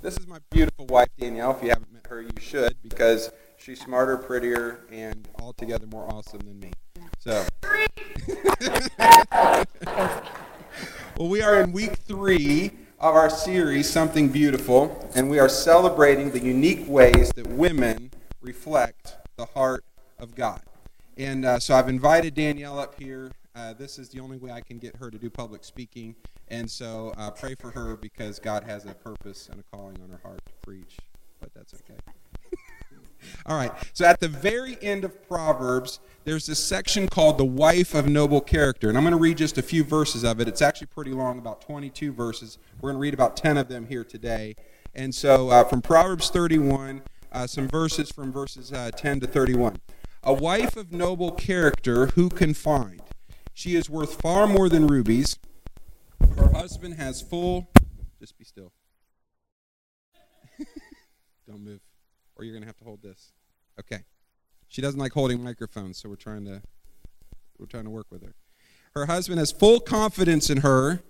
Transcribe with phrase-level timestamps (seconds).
[0.00, 1.56] This is my beautiful wife, Danielle.
[1.56, 6.38] If you haven't met her, you should because she's smarter, prettier, and altogether more awesome
[6.38, 6.72] than me.
[7.18, 7.44] So.
[11.16, 16.30] well, we are in week three of our series, Something Beautiful, and we are celebrating
[16.30, 19.84] the unique ways that women reflect the heart
[20.16, 20.62] of God.
[21.16, 23.32] And uh, so I've invited Danielle up here.
[23.54, 26.14] Uh, this is the only way I can get her to do public speaking.
[26.48, 30.10] And so uh, pray for her because God has a purpose and a calling on
[30.10, 30.96] her heart to preach.
[31.40, 31.98] But that's okay.
[33.46, 33.72] All right.
[33.92, 38.40] So at the very end of Proverbs, there's this section called the wife of noble
[38.40, 38.88] character.
[38.88, 40.48] And I'm going to read just a few verses of it.
[40.48, 42.58] It's actually pretty long, about 22 verses.
[42.80, 44.54] We're going to read about 10 of them here today.
[44.94, 49.80] And so uh, from Proverbs 31, uh, some verses from verses uh, 10 to 31.
[50.22, 53.02] A wife of noble character who can find?
[53.58, 55.36] She is worth far more than rubies.
[56.36, 57.68] Her husband has full.
[58.20, 58.70] Just be still.
[61.48, 61.80] Don't move,
[62.36, 63.32] or you're going to have to hold this.
[63.80, 64.04] Okay.
[64.68, 66.62] She doesn't like holding microphones, so we're trying to
[67.58, 68.36] we're trying to work with her.
[68.94, 71.02] Her husband has full confidence in her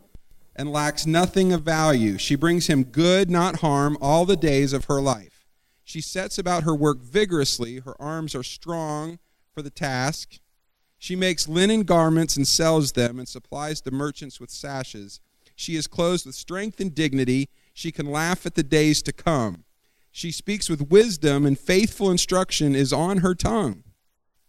[0.56, 2.16] and lacks nothing of value.
[2.16, 5.44] She brings him good, not harm, all the days of her life.
[5.84, 7.80] She sets about her work vigorously.
[7.80, 9.18] Her arms are strong
[9.52, 10.38] for the task.
[10.98, 15.20] She makes linen garments and sells them and supplies the merchants with sashes.
[15.54, 17.48] She is clothed with strength and dignity.
[17.72, 19.64] She can laugh at the days to come.
[20.10, 23.84] She speaks with wisdom, and faithful instruction is on her tongue.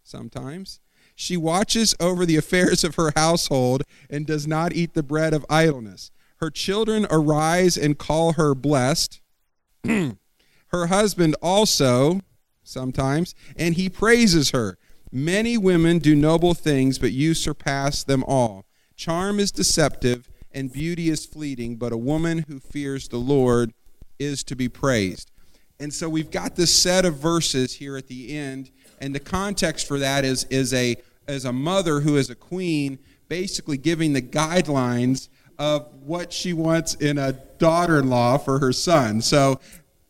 [0.04, 0.80] Sometimes.
[1.16, 5.46] She watches over the affairs of her household and does not eat the bread of
[5.50, 6.12] idleness.
[6.38, 9.20] Her children arise and call her blessed.
[9.84, 12.22] her husband also,
[12.64, 14.78] sometimes, and he praises her.
[15.12, 18.66] Many women do noble things, but you surpass them all.
[18.96, 23.74] Charm is deceptive, and beauty is fleeting, but a woman who fears the Lord
[24.20, 25.32] is to be praised.
[25.80, 29.88] And so we've got this set of verses here at the end, and the context
[29.88, 30.96] for that is, is, a,
[31.28, 33.00] is a mother who is a queen
[33.30, 38.74] basically giving the guidelines of what she wants in a daughter in law for her
[38.74, 39.22] son.
[39.22, 39.60] So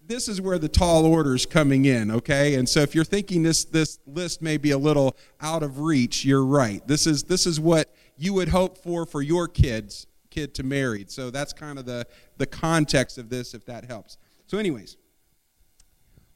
[0.09, 2.55] this is where the tall order is coming in, okay?
[2.55, 6.25] And so if you're thinking this this list may be a little out of reach,
[6.25, 6.85] you're right.
[6.87, 11.05] This is this is what you would hope for for your kids kid to marry.
[11.07, 14.17] So that's kind of the the context of this if that helps.
[14.47, 14.97] So anyways,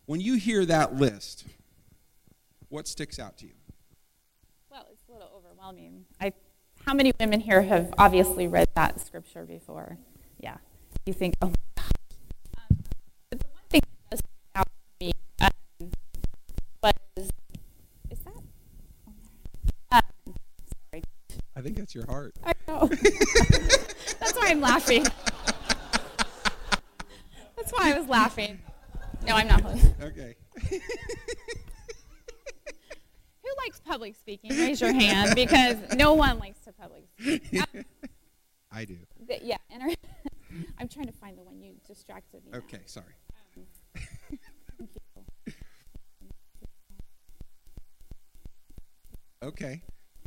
[0.05, 1.45] when you hear that list,
[2.69, 3.53] what sticks out to you?
[4.69, 6.05] Well, it's a little overwhelming.
[6.22, 6.34] I
[6.85, 9.97] how many women here have obviously read that scripture before?
[10.40, 10.57] Yeah.
[11.07, 11.53] You think, "Oh
[21.56, 22.36] I think that's your heart.
[22.44, 22.88] I know.
[24.19, 25.06] that's why I'm laughing.
[27.56, 28.59] That's why I was laughing.
[29.28, 29.64] No, I'm not.
[30.02, 30.36] Okay.
[30.69, 30.80] Who
[33.64, 34.50] likes public speaking?
[34.52, 37.44] Raise your hand because no one likes to public speak.
[38.72, 38.97] I do.
[39.41, 39.96] yeah, and
[40.80, 42.58] I'm trying to find the one you distracted me.
[42.58, 43.14] Okay, sorry.
[43.56, 44.88] Um,
[49.44, 49.84] okay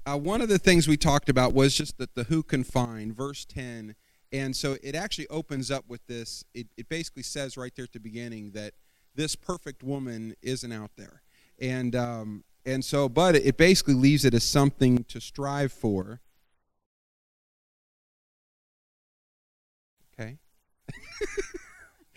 [0.07, 3.15] uh, one of the things we talked about was just that the who can find,
[3.15, 3.97] verse 10.
[4.33, 6.45] And so it actually opens up with this.
[6.55, 8.75] It, it basically says right there at the beginning that
[9.15, 11.23] this perfect woman isn't out there.
[11.61, 16.21] And, um, and so, but it basically leaves it as something to strive for.
[20.19, 20.39] Okay.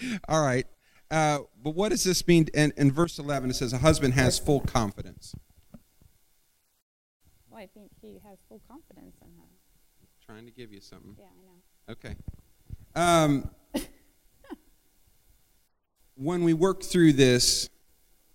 [0.28, 0.68] All right.
[1.10, 2.48] Uh, but what does this mean?
[2.54, 5.34] And in verse 11, it says, A husband has full confidence.
[7.60, 9.50] I think he has full confidence in her.
[10.26, 11.16] Trying to give you something.
[11.20, 11.92] Yeah, I know.
[11.92, 12.16] Okay.
[12.96, 13.50] Um,
[16.16, 17.70] when we work through this,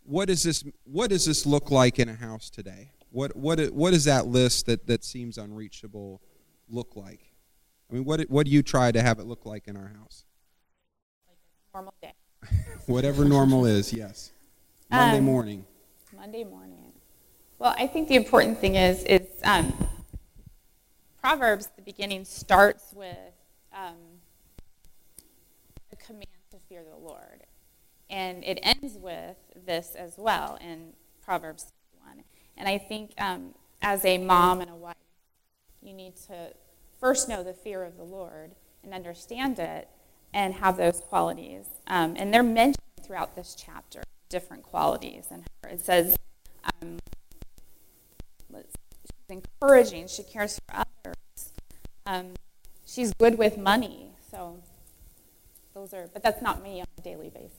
[0.04, 2.90] what does this what does this look like in a house today?
[3.10, 6.20] What what what does that list that that seems unreachable
[6.68, 7.32] look like?
[7.90, 10.24] I mean, what what do you try to have it look like in our house?
[11.26, 11.38] Like
[11.72, 12.12] a normal day.
[12.86, 14.32] Whatever normal is, yes.
[14.90, 15.64] Monday um, morning.
[16.14, 16.73] Monday morning.
[17.58, 19.72] Well, I think the important thing is is um,
[21.20, 21.70] Proverbs.
[21.76, 23.16] The beginning starts with
[23.72, 23.96] um,
[25.92, 27.44] a command to fear the Lord,
[28.10, 29.36] and it ends with
[29.66, 31.72] this as well in Proverbs
[32.04, 32.24] one.
[32.56, 34.96] And I think um, as a mom and a wife,
[35.80, 36.50] you need to
[36.98, 38.50] first know the fear of the Lord
[38.82, 39.88] and understand it,
[40.34, 41.66] and have those qualities.
[41.86, 45.44] Um, and they're mentioned throughout this chapter, different qualities And.
[45.70, 46.16] It says.
[48.62, 50.08] She's encouraging.
[50.08, 51.52] She cares for others.
[52.06, 52.34] Um,
[52.84, 54.10] she's good with money.
[54.30, 54.58] So
[55.74, 57.58] those are, but that's not me on a daily basis.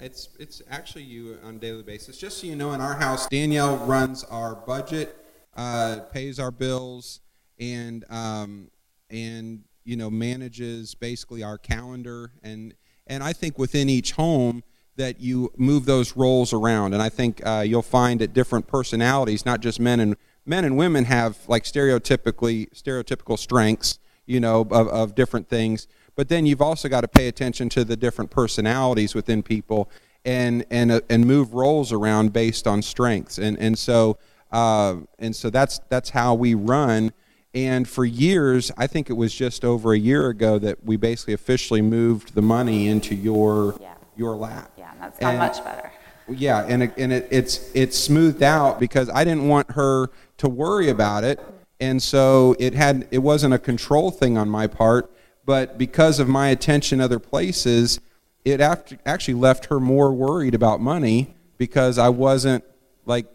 [0.00, 2.18] It's it's actually you on a daily basis.
[2.18, 5.16] Just so you know, in our house, Danielle runs our budget,
[5.56, 7.20] uh, pays our bills,
[7.58, 8.70] and um,
[9.10, 12.30] and you know manages basically our calendar.
[12.42, 12.74] And
[13.08, 14.62] and I think within each home
[14.98, 16.92] that you move those roles around.
[16.92, 20.16] And I think uh, you'll find that different personalities, not just men and
[20.48, 25.86] men and women, have like stereotypically stereotypical strengths, you know, of, of different things
[26.16, 29.88] but then you've also got to pay attention to the different personalities within people
[30.24, 34.18] and and uh, and move roles around based on strengths and and so
[34.50, 37.12] uh, and so that's that's how we run
[37.54, 41.34] and for years i think it was just over a year ago that we basically
[41.34, 43.94] officially moved the money into your Yeah.
[44.16, 45.92] your lap Yeah, that's not And- much better.
[46.30, 50.48] Yeah, and it, and it, it's it's smoothed out because I didn't want her to
[50.48, 51.40] worry about it,
[51.80, 55.10] and so it had it wasn't a control thing on my part,
[55.44, 58.00] but because of my attention other places,
[58.44, 62.64] it act- actually left her more worried about money because I wasn't
[63.06, 63.26] like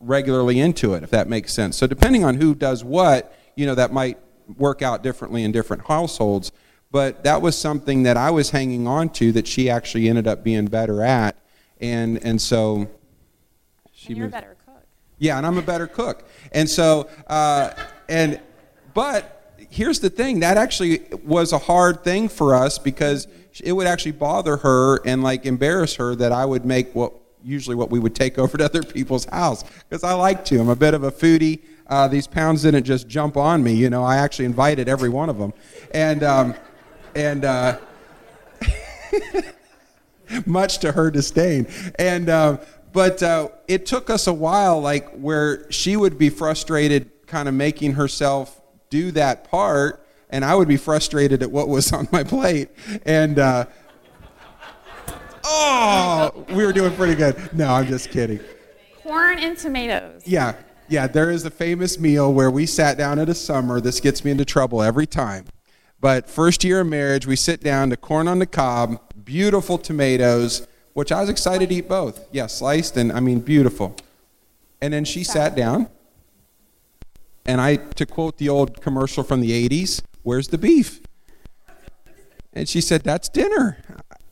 [0.00, 1.76] regularly into it, if that makes sense.
[1.76, 4.18] So depending on who does what, you know, that might
[4.56, 6.52] work out differently in different households.
[6.90, 10.44] But that was something that I was hanging on to that she actually ended up
[10.44, 11.36] being better at,
[11.80, 12.88] and and so
[13.92, 14.84] she And you're a better cook.
[15.18, 16.28] yeah, and I'm a better cook.
[16.52, 17.70] And so, uh,
[18.08, 18.40] and,
[18.94, 23.26] but here's the thing that actually was a hard thing for us because
[23.64, 27.12] it would actually bother her and like embarrass her that I would make what
[27.42, 30.60] usually what we would take over to other people's house because I like to.
[30.60, 31.62] I'm a bit of a foodie.
[31.86, 34.02] Uh, these pounds didn't just jump on me, you know.
[34.02, 35.52] I actually invited every one of them,
[35.92, 36.54] and um,
[37.14, 37.44] and.
[37.44, 37.78] Uh,
[40.46, 41.66] much to her disdain.
[41.98, 42.58] And uh,
[42.92, 47.54] but uh, it took us a while, like where she would be frustrated, kind of
[47.54, 52.24] making herself do that part, and I would be frustrated at what was on my
[52.24, 52.70] plate.
[53.04, 53.66] And uh,
[55.44, 57.52] oh, we were doing pretty good.
[57.52, 58.40] No, I'm just kidding.
[59.02, 60.22] Corn and tomatoes.
[60.24, 60.54] Yeah,
[60.88, 61.06] yeah.
[61.06, 63.80] There is a famous meal where we sat down at a summer.
[63.80, 65.44] This gets me into trouble every time.
[66.00, 70.66] But first year of marriage, we sit down to corn on the cob, beautiful tomatoes,
[70.94, 72.26] which I was excited to eat both.
[72.32, 73.94] Yeah, sliced and I mean beautiful.
[74.80, 75.88] And then she sat down,
[77.44, 81.02] and I, to quote the old commercial from the '80s, "Where's the beef?"
[82.54, 83.78] And she said, "That's dinner."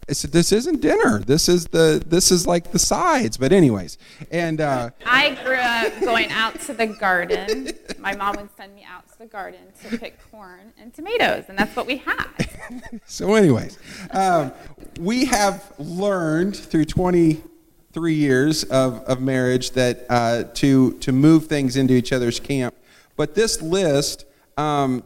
[0.09, 1.21] I said, "This isn't dinner.
[1.21, 3.99] This is the this is like the sides." But anyways,
[4.31, 4.61] and.
[4.61, 7.71] Uh, I grew up going out to the garden.
[7.99, 11.59] My mom would send me out to the garden to pick corn and tomatoes, and
[11.59, 12.27] that's what we had.
[13.07, 13.79] So, anyways,
[14.11, 14.51] um,
[14.99, 21.77] we have learned through 23 years of, of marriage that uh, to to move things
[21.77, 22.75] into each other's camp.
[23.17, 24.25] But this list,
[24.57, 25.05] um,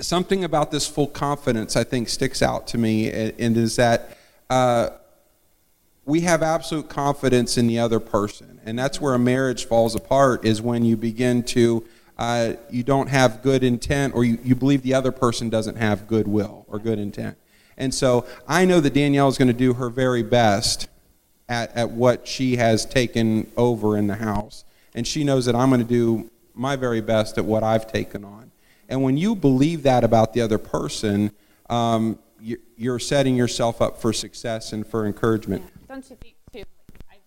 [0.00, 4.16] something about this full confidence, I think, sticks out to me, and, and is that.
[4.48, 4.90] Uh,
[6.04, 10.44] we have absolute confidence in the other person and that's where a marriage falls apart
[10.44, 11.84] is when you begin to
[12.16, 16.06] uh, you don't have good intent or you, you believe the other person doesn't have
[16.06, 17.36] goodwill or good intent
[17.78, 20.88] and so i know that danielle is going to do her very best
[21.48, 24.64] at, at what she has taken over in the house
[24.94, 28.24] and she knows that i'm going to do my very best at what i've taken
[28.24, 28.50] on
[28.88, 31.30] and when you believe that about the other person
[31.68, 35.70] um, you- you're setting yourself up for success and for encouragement Yeah.
[35.88, 36.62] Don't you think too?
[37.08, 37.22] Like,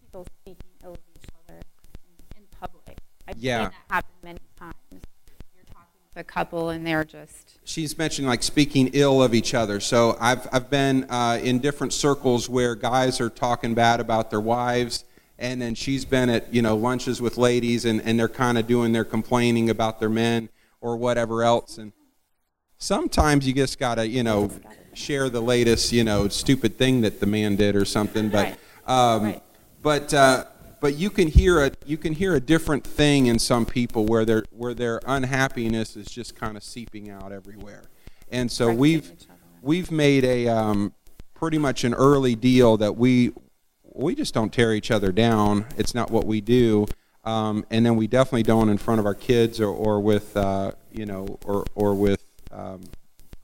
[0.00, 1.60] people speaking ill of each other
[2.36, 2.98] in, in public.
[3.28, 3.64] I've Yeah.
[3.66, 4.74] seen that happen many times.
[4.90, 9.54] You're talking with a couple, and they're just she's mentioned like speaking ill of each
[9.54, 9.80] other.
[9.80, 14.40] So I've I've been uh, in different circles where guys are talking bad about their
[14.40, 15.04] wives,
[15.38, 18.66] and then she's been at you know lunches with ladies, and and they're kind of
[18.66, 20.48] doing their complaining about their men
[20.80, 21.78] or whatever else.
[21.78, 21.92] And
[22.78, 24.50] sometimes you just gotta you know
[24.92, 28.28] share the latest you know stupid thing that the man did or something.
[28.28, 29.42] But um, Right.
[29.80, 30.44] but uh,
[30.80, 34.24] but you can hear a you can hear a different thing in some people where
[34.24, 37.84] their where their unhappiness is just kind of seeping out everywhere,
[38.30, 39.12] and so we've
[39.62, 40.92] we've made a um,
[41.34, 43.32] pretty much an early deal that we
[43.84, 45.66] we just don't tear each other down.
[45.76, 46.86] It's not what we do,
[47.24, 50.72] um, and then we definitely don't in front of our kids or or with uh,
[50.90, 52.80] you know or or with um,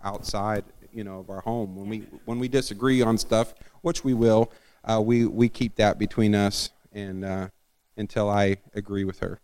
[0.02, 4.14] outside you know of our home when we when we disagree on stuff, which we
[4.14, 4.50] will.
[4.84, 7.48] Uh, we we keep that between us and uh,
[7.96, 9.38] until I agree with her.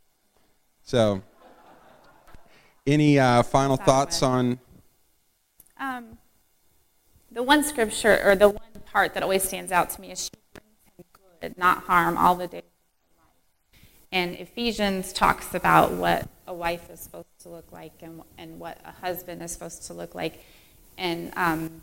[0.83, 1.23] So,
[2.87, 4.59] any uh, final thoughts on?
[5.79, 6.19] Um,
[7.31, 10.31] the one scripture or the one part that always stands out to me is she
[10.55, 11.09] brings
[11.41, 12.63] good, not harm, all the days.
[14.11, 18.79] And Ephesians talks about what a wife is supposed to look like and, and what
[18.85, 20.45] a husband is supposed to look like.
[20.99, 21.83] And um,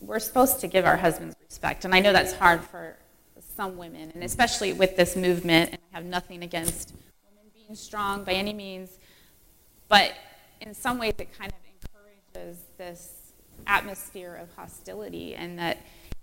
[0.00, 1.84] we're supposed to give our husbands respect.
[1.84, 2.96] And I know that's hard for
[3.56, 6.92] some women, and especially with this movement, and I have nothing against
[7.24, 8.98] women being strong by any means,
[9.88, 10.12] but
[10.60, 11.58] in some ways it kind of
[12.34, 13.32] encourages this
[13.66, 15.82] atmosphere of hostility and that you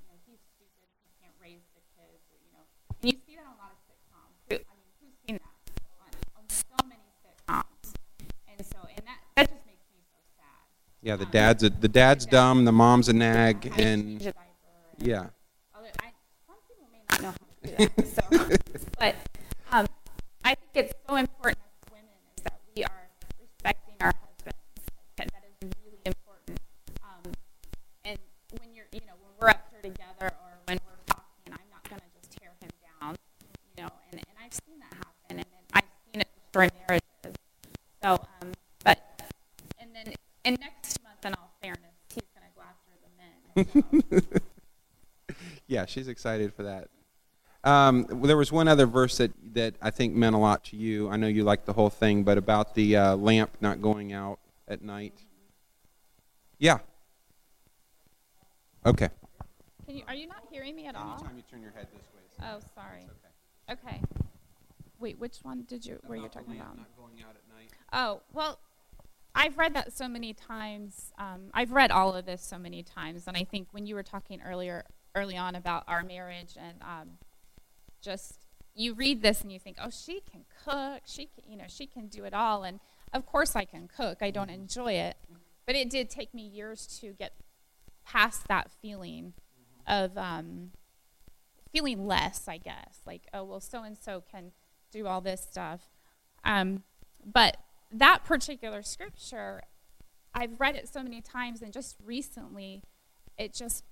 [0.10, 2.64] know, he's stupid, he can't raise the kids, you know.
[3.02, 4.34] And you see that on a lot of sitcoms.
[4.50, 5.72] I mean, who's seen that
[6.02, 7.94] on, on so many sitcoms?
[8.48, 10.68] And so, and that, that just makes me so sad.
[11.02, 14.26] Yeah, the um, dad's a, the dad's dumb, the mom's a nag, and change a
[14.26, 14.42] diaper
[15.00, 15.26] and- yeah.
[15.74, 16.12] Although I,
[16.46, 18.24] some people may not know how to So,
[19.00, 19.16] but
[19.72, 19.88] um,
[20.44, 24.58] I think it's so important as women is that we are respecting our husbands.
[25.18, 26.60] That that is really important.
[27.04, 27.32] Um,
[28.04, 28.18] and
[28.60, 31.88] when you're, you know, when we're up here together or when we're talking, I'm not
[31.88, 33.16] going to just tear him down,
[33.78, 33.90] you know.
[34.12, 37.38] And, and I've seen that happen, and, and I've seen it destroy marriages.
[38.02, 38.52] So, um,
[38.84, 39.22] but
[39.80, 40.14] and then
[40.46, 44.24] and next month, in all fairness, he's going to go after the men.
[44.32, 44.40] So.
[45.68, 46.90] Yeah, she's excited for that.
[47.64, 51.10] Um, there was one other verse that, that I think meant a lot to you.
[51.10, 54.40] I know you liked the whole thing, but about the uh, lamp not going out
[54.68, 55.14] at night.
[56.58, 56.80] Yeah.
[58.86, 59.10] Okay.
[59.86, 61.20] Can you, are you not hearing me at all?
[61.20, 62.48] Anytime you turn your head this way.
[62.48, 63.08] Oh, sorry.
[63.70, 64.02] Okay.
[65.00, 66.78] Wait, which one did you, were you talking about?
[66.78, 67.72] Not going out at night.
[67.94, 68.60] Oh, well,
[69.36, 71.12] I've read that so many times.
[71.18, 74.04] Um, I've read all of this so many times, and I think when you were
[74.04, 74.84] talking earlier,
[75.16, 77.10] early on about our marriage, and um,
[78.02, 81.66] just you read this and you think, oh, she can cook, she can, you know,
[81.68, 82.80] she can do it all, and
[83.14, 84.20] of course I can cook.
[84.22, 85.18] I don't enjoy it,
[85.66, 87.34] but it did take me years to get
[88.06, 89.34] past that feeling
[89.88, 90.72] of um,
[91.72, 93.00] feeling less, I guess.
[93.06, 94.52] Like, oh, well, so and so can
[94.92, 95.82] do all this stuff.
[96.44, 96.84] Um,
[97.26, 97.58] but
[97.92, 99.62] that particular scripture,
[100.34, 102.84] I've read it so many times, and just recently,
[103.38, 103.84] it just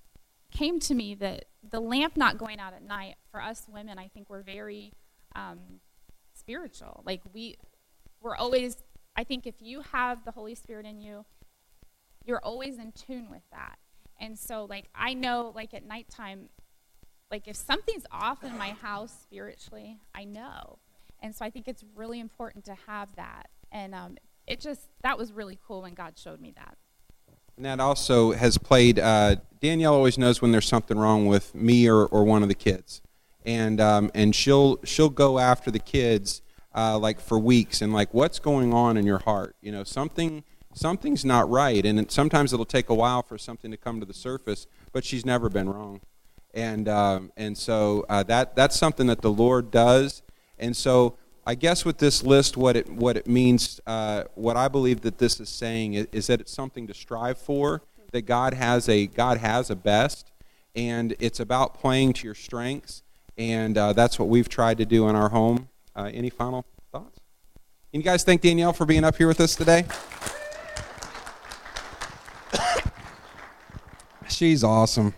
[0.51, 4.07] came to me that the lamp not going out at night for us women, I
[4.07, 4.93] think we're very
[5.35, 5.59] um,
[6.33, 7.03] spiritual.
[7.05, 7.57] Like we,
[8.21, 8.77] we're always.
[9.15, 11.25] I think if you have the Holy Spirit in you,
[12.25, 13.77] you're always in tune with that.
[14.19, 16.49] And so, like I know, like at nighttime,
[17.31, 20.79] like if something's off in my house spiritually, I know.
[21.21, 23.49] And so I think it's really important to have that.
[23.71, 26.77] And um, it just that was really cool when God showed me that.
[27.59, 28.99] And that also has played.
[28.99, 32.55] Uh, Danielle always knows when there's something wrong with me or, or one of the
[32.55, 33.01] kids,
[33.45, 36.41] and um, and she'll she'll go after the kids
[36.73, 39.57] uh, like for weeks and like what's going on in your heart.
[39.59, 43.77] You know something something's not right, and sometimes it'll take a while for something to
[43.77, 44.65] come to the surface.
[44.93, 45.99] But she's never been wrong,
[46.53, 50.21] and um, and so uh, that that's something that the Lord does,
[50.57, 51.17] and so
[51.49, 55.17] I guess with this list, what it what it means, uh, what I believe that
[55.17, 57.81] this is saying is, is, that it's something to strive for.
[58.11, 60.31] That God has a God has a best,
[60.75, 63.01] and it's about playing to your strengths,
[63.35, 65.69] and uh, that's what we've tried to do in our home.
[65.95, 67.19] Uh, any final thoughts?
[67.91, 69.85] Can you guys thank Danielle for being up here with us today?
[74.29, 75.15] She's awesome.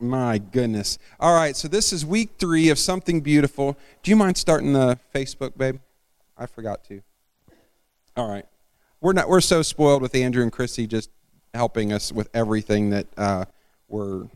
[0.00, 0.98] My goodness.
[1.18, 3.76] All right, so this is week three of Something Beautiful.
[4.02, 5.80] Do you mind starting the Facebook, babe?
[6.36, 7.02] I forgot to.
[8.16, 8.44] All right.
[9.00, 11.10] We're not we're so spoiled with Andrew and Chrissy just
[11.54, 13.44] helping us with everything that uh,
[13.88, 14.26] we're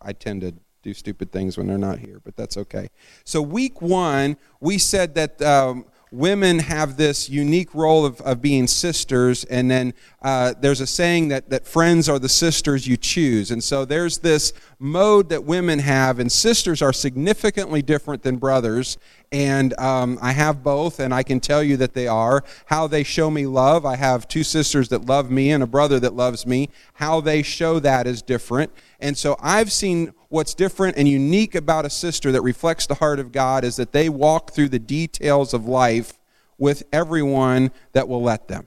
[0.00, 2.88] I tend to do stupid things when they're not here, but that's okay.
[3.24, 8.66] So week one, we said that um, women have this unique role of, of being
[8.66, 13.50] sisters, and then uh, there's a saying that, that friends are the sisters you choose.
[13.50, 18.98] And so there's this mode that women have, and sisters are significantly different than brothers.
[19.32, 22.44] And um, I have both, and I can tell you that they are.
[22.66, 23.84] How they show me love.
[23.84, 26.70] I have two sisters that love me and a brother that loves me.
[26.94, 28.72] How they show that is different.
[29.00, 33.18] And so I've seen what's different and unique about a sister that reflects the heart
[33.18, 36.18] of God is that they walk through the details of life
[36.58, 38.66] with everyone that will let them.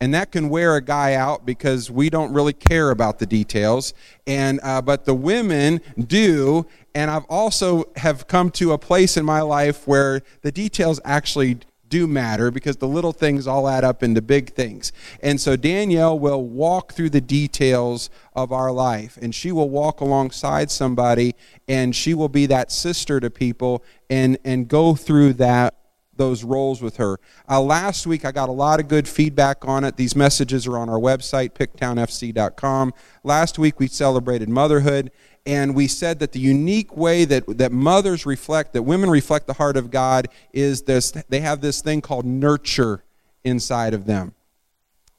[0.00, 3.94] And that can wear a guy out because we don't really care about the details.
[4.28, 6.66] And uh, but the women do.
[6.94, 11.58] And I've also have come to a place in my life where the details actually
[11.88, 14.92] do matter because the little things all add up into big things.
[15.22, 20.00] And so Danielle will walk through the details of our life and she will walk
[20.00, 21.34] alongside somebody
[21.66, 25.74] and she will be that sister to people and and go through that
[26.18, 27.18] those roles with her.
[27.48, 29.96] Uh, last week, I got a lot of good feedback on it.
[29.96, 32.92] These messages are on our website, picktownfc.com.
[33.22, 35.10] Last week, we celebrated motherhood,
[35.48, 39.54] and we said that the unique way that, that mothers reflect, that women reflect the
[39.54, 43.02] heart of God, is this they have this thing called nurture
[43.44, 44.34] inside of them.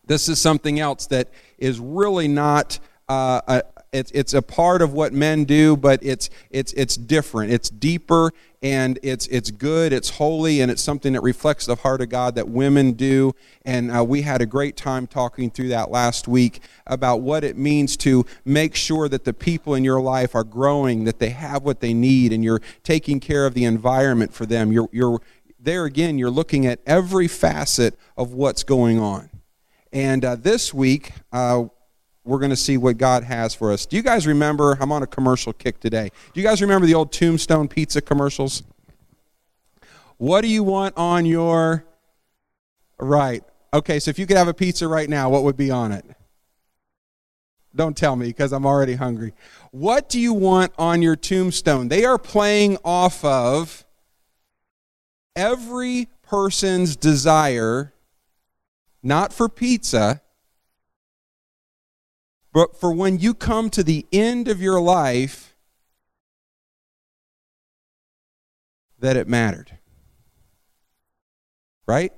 [0.06, 2.78] This is something else that is really not
[3.10, 7.52] uh, a, it's, it's a part of what men do, but it's, it's, it's different.
[7.52, 8.32] It's deeper
[8.62, 12.36] and it's, it's good, it's holy, and it's something that reflects the heart of God
[12.36, 13.34] that women do.
[13.64, 17.58] And uh, we had a great time talking through that last week about what it
[17.58, 21.64] means to make sure that the people in your life are growing, that they have
[21.64, 24.74] what they need, and you're taking care of the environment for them.
[24.74, 25.22] You're, you're,
[25.58, 29.30] there again, you're looking at every facet of what's going on.
[29.92, 31.66] And uh, this week, uh,
[32.24, 33.86] we're going to see what God has for us.
[33.86, 34.78] Do you guys remember?
[34.80, 36.12] I'm on a commercial kick today.
[36.34, 38.64] Do you guys remember the old Tombstone pizza commercials?
[40.18, 41.86] What do you want on your
[43.00, 43.44] right?
[43.74, 46.06] Okay, so if you could have a pizza right now, what would be on it?
[47.76, 49.34] Don't tell me because I'm already hungry.
[49.72, 51.88] What do you want on your tombstone?
[51.88, 53.86] They are playing off of
[55.36, 57.94] every person's desire,
[59.04, 60.22] not for pizza,
[62.52, 65.56] but for when you come to the end of your life,
[69.00, 69.78] that it mattered.
[71.88, 72.14] Right?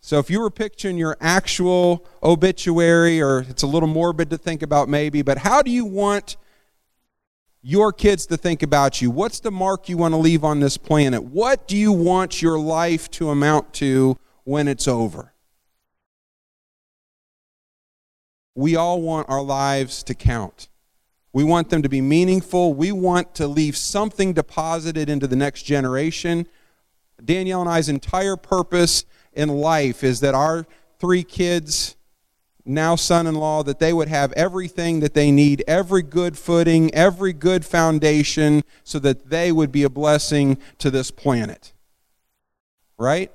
[0.00, 4.62] So if you were picturing your actual obituary, or it's a little morbid to think
[4.62, 6.36] about maybe, but how do you want
[7.60, 9.10] your kids to think about you?
[9.10, 11.24] What's the mark you want to leave on this planet?
[11.24, 15.32] What do you want your life to amount to when it's over?
[18.56, 20.68] We all want our lives to count.
[21.32, 22.72] We want them to be meaningful.
[22.72, 26.48] We want to leave something deposited into the next generation.
[27.22, 30.66] Danielle and I's entire purpose in life is that our
[30.98, 31.96] three kids,
[32.64, 36.92] now son in law, that they would have everything that they need, every good footing,
[36.94, 41.74] every good foundation, so that they would be a blessing to this planet.
[42.96, 43.30] Right?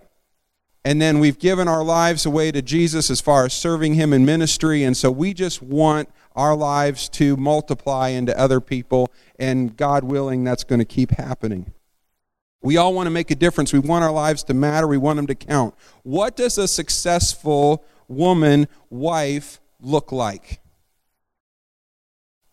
[0.84, 4.26] And then we've given our lives away to Jesus as far as serving Him in
[4.26, 10.04] ministry, and so we just want our lives to multiply into other people, and God
[10.04, 11.74] willing, that's going to keep happening.
[12.64, 13.74] We all want to make a difference.
[13.74, 14.88] We want our lives to matter.
[14.88, 15.74] We want them to count.
[16.04, 20.62] What does a successful woman, wife, look like?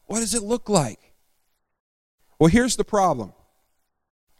[0.06, 1.14] What does it look like?
[2.38, 3.32] Well, here's the problem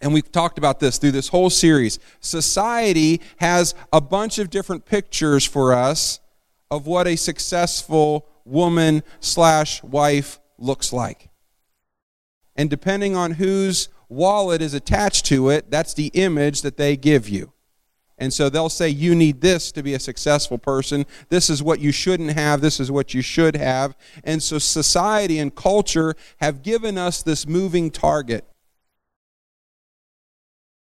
[0.00, 1.98] and we've talked about this through this whole series.
[2.20, 6.20] Society has a bunch of different pictures for us
[6.70, 11.28] of what a successful woman slash wife looks like.
[12.56, 17.28] And depending on whose wallet is attached to it, that's the image that they give
[17.28, 17.52] you.
[18.20, 21.06] And so they'll say, You need this to be a successful person.
[21.28, 22.60] This is what you shouldn't have.
[22.60, 23.96] This is what you should have.
[24.24, 28.47] And so society and culture have given us this moving target.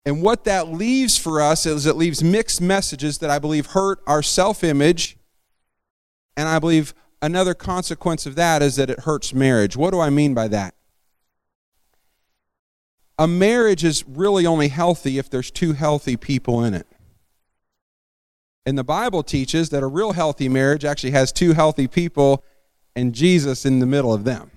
[0.05, 3.99] And what that leaves for us is it leaves mixed messages that I believe hurt
[4.07, 5.17] our self image.
[6.37, 9.75] And I believe another consequence of that is that it hurts marriage.
[9.75, 10.73] What do I mean by that?
[13.17, 16.87] A marriage is really only healthy if there's two healthy people in it.
[18.65, 22.45] And the Bible teaches that a real healthy marriage actually has two healthy people
[22.95, 24.51] and Jesus in the middle of them.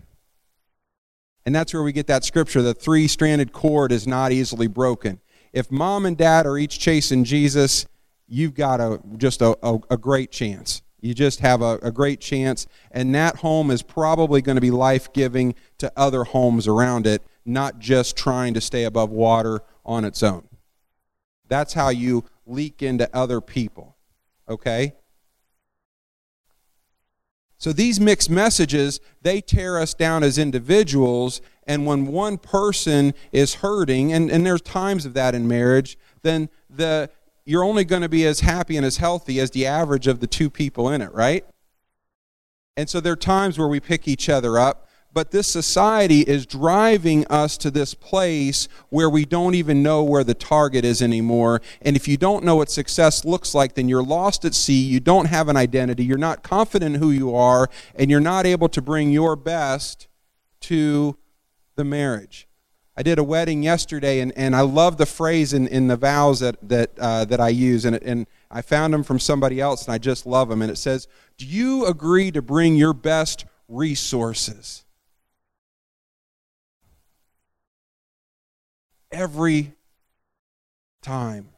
[1.45, 5.21] And that's where we get that scripture the three stranded cord is not easily broken
[5.53, 7.87] if mom and dad are each chasing Jesus,
[8.27, 10.83] you've got a, just a, a, a great chance.
[11.01, 14.71] You just have a, a, great chance, and that home is probably going to be
[14.71, 20.05] life giving to other homes around it, not just trying to stay above water on
[20.05, 20.49] its own.
[21.49, 23.97] That's how you leak into other people.
[24.49, 24.95] Okay?
[27.59, 33.55] So these mixed messages, they tear us down as individuals, and when one person is
[33.55, 37.11] hurting, and, and there's times of that in marriage, then the
[37.45, 40.27] you're only going to be as happy and as healthy as the average of the
[40.27, 41.45] two people in it, right?
[42.77, 46.47] And so there are times where we pick each other up, but this society is
[46.47, 51.61] driving us to this place where we don't even know where the target is anymore.
[51.83, 54.81] And if you don't know what success looks like, then you're lost at sea.
[54.81, 56.05] You don't have an identity.
[56.05, 60.09] You're not confident in who you are, and you're not able to bring your best
[60.61, 61.19] to
[61.83, 62.47] the marriage.
[62.97, 66.41] I did a wedding yesterday, and, and I love the phrase in, in the vows
[66.41, 69.93] that, that, uh, that I use, and, and I found them from somebody else, and
[69.93, 70.63] I just love them.
[70.63, 74.85] And it says, Do you agree to bring your best resources?
[79.11, 79.73] Every
[81.03, 81.49] time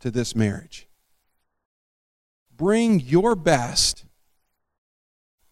[0.00, 0.86] to this marriage.
[2.56, 4.04] Bring your best.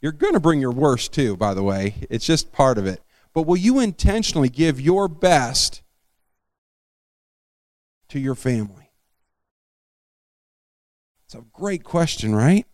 [0.01, 1.95] You're going to bring your worst too, by the way.
[2.09, 3.03] It's just part of it
[3.35, 5.83] but will you intentionally give your best
[8.09, 8.91] to your family?
[11.25, 12.67] It's a great question, right?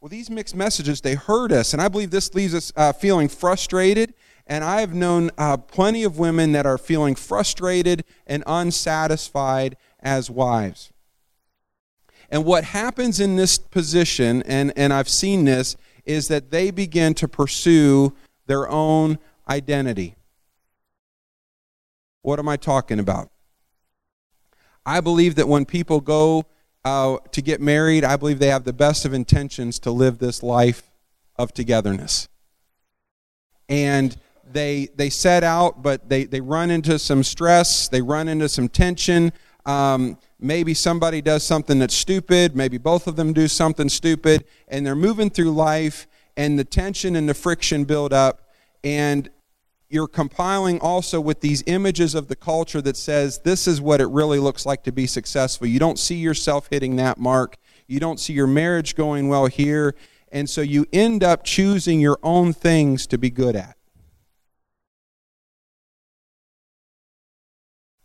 [0.00, 1.72] Well, these mixed messages, they hurt us.
[1.72, 4.14] And I believe this leaves us uh, feeling frustrated.
[4.46, 10.30] And I have known uh, plenty of women that are feeling frustrated and unsatisfied as
[10.30, 10.92] wives.
[12.30, 17.14] And what happens in this position, and, and I've seen this, is that they begin
[17.14, 18.14] to pursue
[18.48, 20.16] their own identity.
[22.22, 23.30] What am I talking about?
[24.84, 26.46] I believe that when people go
[26.84, 30.42] uh, to get married, I believe they have the best of intentions to live this
[30.42, 30.90] life
[31.36, 32.28] of togetherness.
[33.68, 34.16] And
[34.50, 38.68] they, they set out, but they, they run into some stress, they run into some
[38.68, 39.32] tension.
[39.66, 44.86] Um, maybe somebody does something that's stupid, maybe both of them do something stupid, and
[44.86, 46.06] they're moving through life,
[46.38, 48.48] and the tension and the friction build up.
[48.84, 49.28] And
[49.90, 54.06] you're compiling also with these images of the culture that says this is what it
[54.06, 55.66] really looks like to be successful.
[55.66, 57.56] You don't see yourself hitting that mark.
[57.88, 59.96] You don't see your marriage going well here.
[60.30, 63.76] And so you end up choosing your own things to be good at.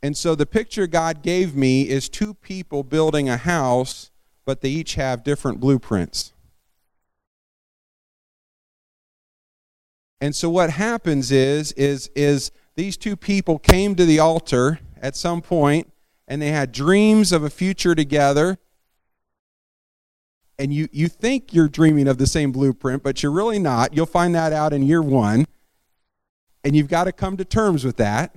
[0.02, 4.10] And so the picture God gave me is two people building a house,
[4.44, 6.33] but they each have different blueprints.
[10.24, 15.18] And so what happens is is is these two people came to the altar at
[15.18, 15.92] some point
[16.30, 18.58] and they had dreams of a future together.
[20.58, 23.94] And you, you think you're dreaming of the same blueprint, but you're really not.
[23.98, 25.46] You'll find that out in year one.
[26.64, 28.34] And you've got to come to terms with that.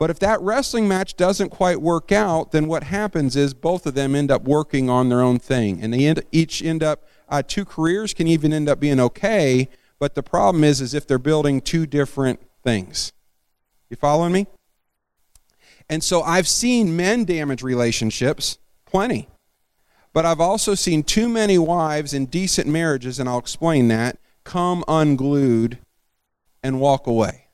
[0.00, 3.94] But if that wrestling match doesn't quite work out, then what happens is both of
[3.94, 5.80] them end up working on their own thing.
[5.80, 9.68] And they end, each end up uh, two careers can even end up being okay,
[9.98, 13.12] but the problem is, is if they're building two different things.
[13.88, 14.46] You following me?
[15.88, 19.28] And so I've seen men damage relationships, plenty.
[20.12, 24.84] But I've also seen too many wives in decent marriages, and I'll explain that, come
[24.88, 25.78] unglued
[26.62, 27.46] and walk away.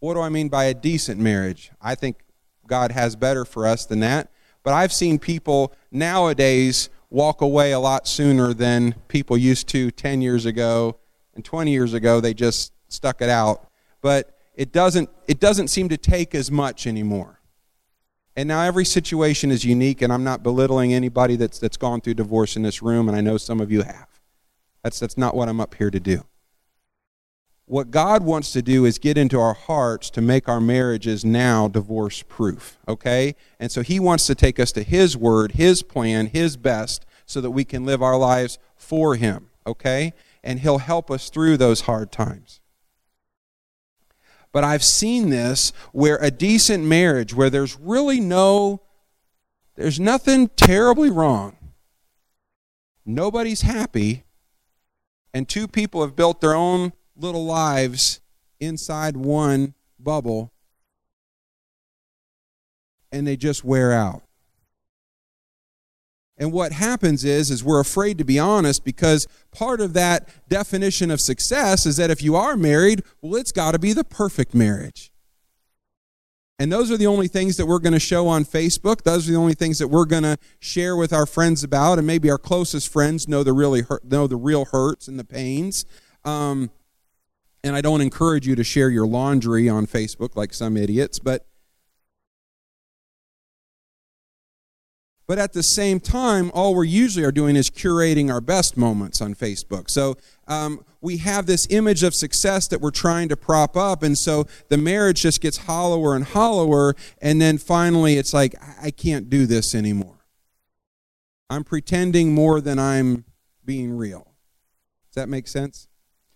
[0.00, 1.70] What do I mean by a decent marriage?
[1.80, 2.24] I think
[2.66, 4.30] God has better for us than that.
[4.64, 10.22] But I've seen people nowadays walk away a lot sooner than people used to 10
[10.22, 10.98] years ago
[11.34, 12.20] and 20 years ago.
[12.20, 13.68] They just stuck it out.
[14.00, 17.40] But it doesn't it doesn't seem to take as much anymore.
[18.34, 22.14] And now every situation is unique and i'm not belittling anybody that's that's gone through
[22.14, 24.08] divorce in this room and i know some of you have.
[24.82, 26.24] That's that's not what i'm up here to do
[27.66, 31.68] what God wants to do is get into our hearts to make our marriages now
[31.68, 33.34] divorce proof, okay?
[33.60, 37.40] And so He wants to take us to His word, His plan, His best, so
[37.40, 40.12] that we can live our lives for Him, okay?
[40.42, 42.60] And He'll help us through those hard times.
[44.50, 48.82] But I've seen this where a decent marriage, where there's really no,
[49.76, 51.56] there's nothing terribly wrong,
[53.06, 54.24] nobody's happy,
[55.32, 58.20] and two people have built their own little lives
[58.60, 60.52] inside one bubble
[63.10, 64.22] and they just wear out.
[66.38, 71.10] And what happens is is we're afraid to be honest because part of that definition
[71.10, 74.54] of success is that if you are married, well it's got to be the perfect
[74.54, 75.12] marriage.
[76.58, 79.02] And those are the only things that we're going to show on Facebook.
[79.02, 82.06] Those are the only things that we're going to share with our friends about, and
[82.06, 85.84] maybe our closest friends know the really hurt, know the real hurts and the pains.
[86.24, 86.70] Um,
[87.64, 91.46] and I don't encourage you to share your laundry on Facebook like some idiots, but
[95.32, 99.22] But at the same time, all we usually are doing is curating our best moments
[99.22, 99.88] on Facebook.
[99.88, 104.18] So um, we have this image of success that we're trying to prop up, and
[104.18, 109.30] so the marriage just gets hollower and hollower, and then finally it's like, I can't
[109.30, 110.26] do this anymore.
[111.48, 113.24] I'm pretending more than I'm
[113.64, 114.34] being real.
[115.08, 115.88] Does that make sense?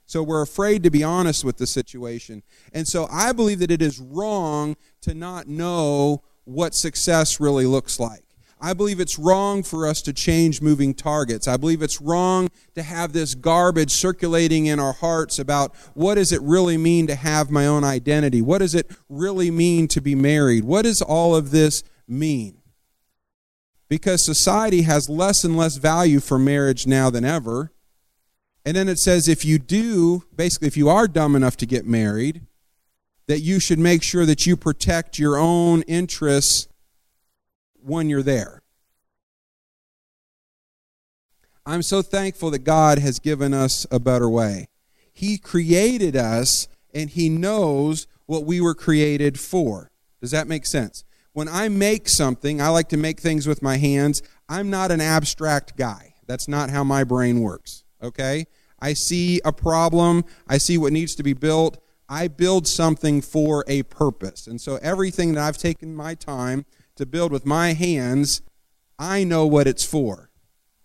[0.06, 2.42] So we're afraid to be honest with the situation.
[2.72, 7.98] And so I believe that it is wrong to not know what success really looks
[7.98, 8.22] like.
[8.58, 11.46] I believe it's wrong for us to change moving targets.
[11.46, 16.32] I believe it's wrong to have this garbage circulating in our hearts about what does
[16.32, 18.40] it really mean to have my own identity?
[18.40, 20.64] What does it really mean to be married?
[20.64, 22.56] What does all of this mean?
[23.88, 27.72] Because society has less and less value for marriage now than ever.
[28.66, 31.86] And then it says if you do, basically, if you are dumb enough to get
[31.86, 32.42] married,
[33.26, 36.68] that you should make sure that you protect your own interests
[37.74, 38.60] when you're there.
[41.64, 44.66] I'm so thankful that God has given us a better way.
[45.10, 49.90] He created us and He knows what we were created for.
[50.20, 51.04] Does that make sense?
[51.36, 54.22] when I make something, I like to make things with my hands.
[54.48, 56.14] I'm not an abstract guy.
[56.26, 58.46] That's not how my brain works, okay?
[58.80, 61.78] I see a problem, I see what needs to be built.
[62.08, 64.46] I build something for a purpose.
[64.46, 66.64] And so everything that I've taken my time
[66.94, 68.42] to build with my hands,
[68.98, 70.30] I know what it's for.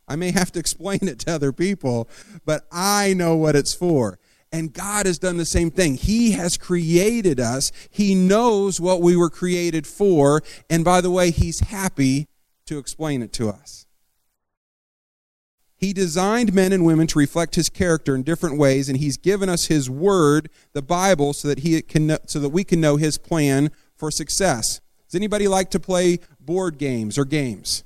[0.08, 2.10] I may have to explain it to other people,
[2.46, 4.20] but I know what it's for.
[4.52, 5.96] And God has done the same thing.
[5.96, 7.72] He has created us.
[7.90, 10.42] He knows what we were created for.
[10.70, 12.28] And by the way, He's happy
[12.66, 13.86] to explain it to us.
[15.82, 19.50] He designed men and women to reflect his character in different ways, and he's given
[19.50, 23.18] us his word, the Bible, so that he can so that we can know his
[23.18, 24.80] plan for success.
[25.08, 27.84] Does anybody like to play board games or games?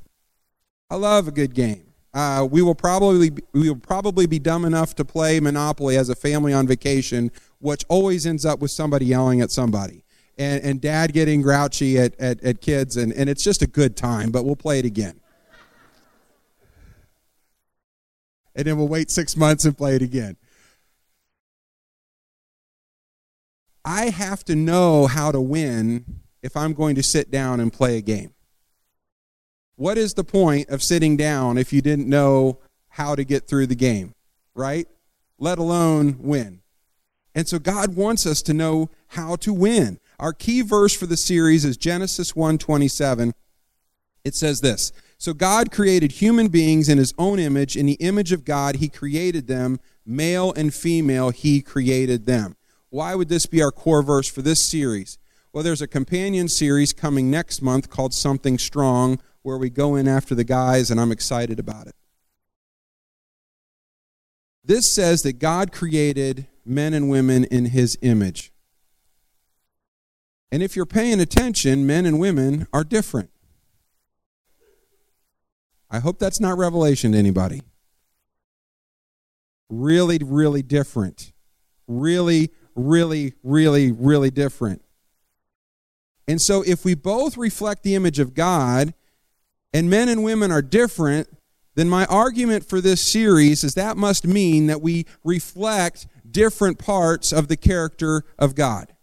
[0.89, 1.93] I love a good game.
[2.13, 6.15] Uh, we will probably we will probably be dumb enough to play Monopoly as a
[6.15, 10.03] family on vacation, which always ends up with somebody yelling at somebody,
[10.37, 13.95] and, and dad getting grouchy at, at, at kids, and, and it's just a good
[13.95, 14.31] time.
[14.31, 15.21] But we'll play it again,
[18.55, 20.37] and then we'll wait six months and play it again.
[23.83, 27.97] I have to know how to win if I'm going to sit down and play
[27.97, 28.33] a game.
[29.75, 33.67] What is the point of sitting down if you didn't know how to get through
[33.67, 34.15] the game,
[34.55, 34.87] right?
[35.37, 36.61] Let alone win.
[37.35, 39.99] And so God wants us to know how to win.
[40.17, 43.33] Our key verse for the series is Genesis 1:27.
[44.23, 48.31] It says this: "So God created human beings in his own image, in the image
[48.31, 52.55] of God he created them, male and female he created them."
[52.89, 55.17] Why would this be our core verse for this series?
[55.51, 60.07] Well, there's a companion series coming next month called Something Strong where we go in
[60.07, 61.95] after the guys, and I'm excited about it.
[64.63, 68.51] This says that God created men and women in his image.
[70.51, 73.29] And if you're paying attention, men and women are different.
[75.89, 77.61] I hope that's not revelation to anybody.
[79.69, 81.31] Really, really different.
[81.87, 84.81] Really, really, really, really different.
[86.27, 88.93] And so, if we both reflect the image of God,
[89.73, 91.27] and men and women are different,
[91.75, 97.31] then my argument for this series is that must mean that we reflect different parts
[97.31, 98.94] of the character of God.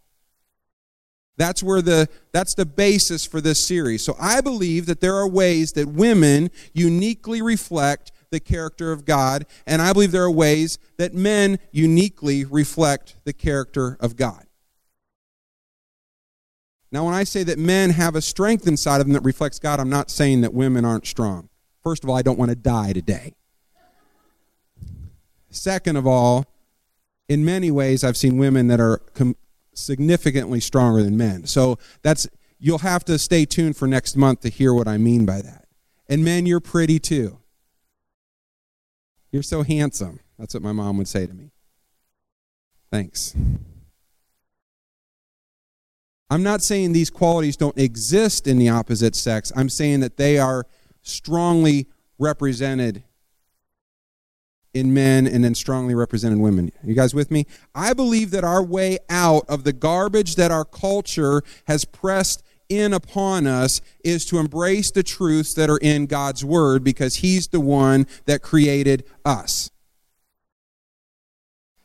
[1.36, 4.04] That's where the that's the basis for this series.
[4.04, 9.46] So I believe that there are ways that women uniquely reflect the character of God,
[9.66, 14.46] and I believe there are ways that men uniquely reflect the character of God.
[16.90, 19.80] Now, when I say that men have a strength inside of them that reflects God,
[19.80, 21.48] I'm not saying that women aren't strong.
[21.82, 23.34] First of all, I don't want to die today.
[25.50, 26.46] Second of all,
[27.28, 29.36] in many ways, I've seen women that are com-
[29.74, 31.46] significantly stronger than men.
[31.46, 32.26] So that's
[32.58, 35.66] you'll have to stay tuned for next month to hear what I mean by that.
[36.08, 37.38] And men, you're pretty too.
[39.30, 40.20] You're so handsome.
[40.38, 41.52] That's what my mom would say to me.
[42.90, 43.34] Thanks.
[46.28, 49.52] I'm not saying these qualities don't exist in the opposite sex.
[49.56, 50.66] I'm saying that they are
[51.02, 53.04] strongly represented
[54.74, 56.70] in men and then strongly represented women.
[56.82, 57.46] You guys with me?
[57.74, 62.92] I believe that our way out of the garbage that our culture has pressed in
[62.94, 67.60] upon us is to embrace the truths that are in God's Word because He's the
[67.60, 69.70] one that created us.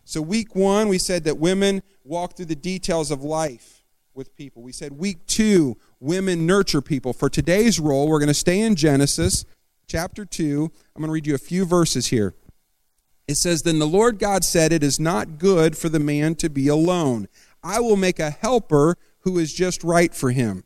[0.06, 4.64] So, week one, we said that women walk through the details of life with people.
[4.64, 7.12] We said week two, women nurture people.
[7.12, 9.44] For today's role, we're going to stay in Genesis
[9.88, 10.72] chapter 2.
[10.96, 12.34] I'm going to read you a few verses here.
[13.28, 16.50] It says, Then the Lord God said, It is not good for the man to
[16.50, 17.28] be alone.
[17.64, 20.64] I will make a helper who is just right for him.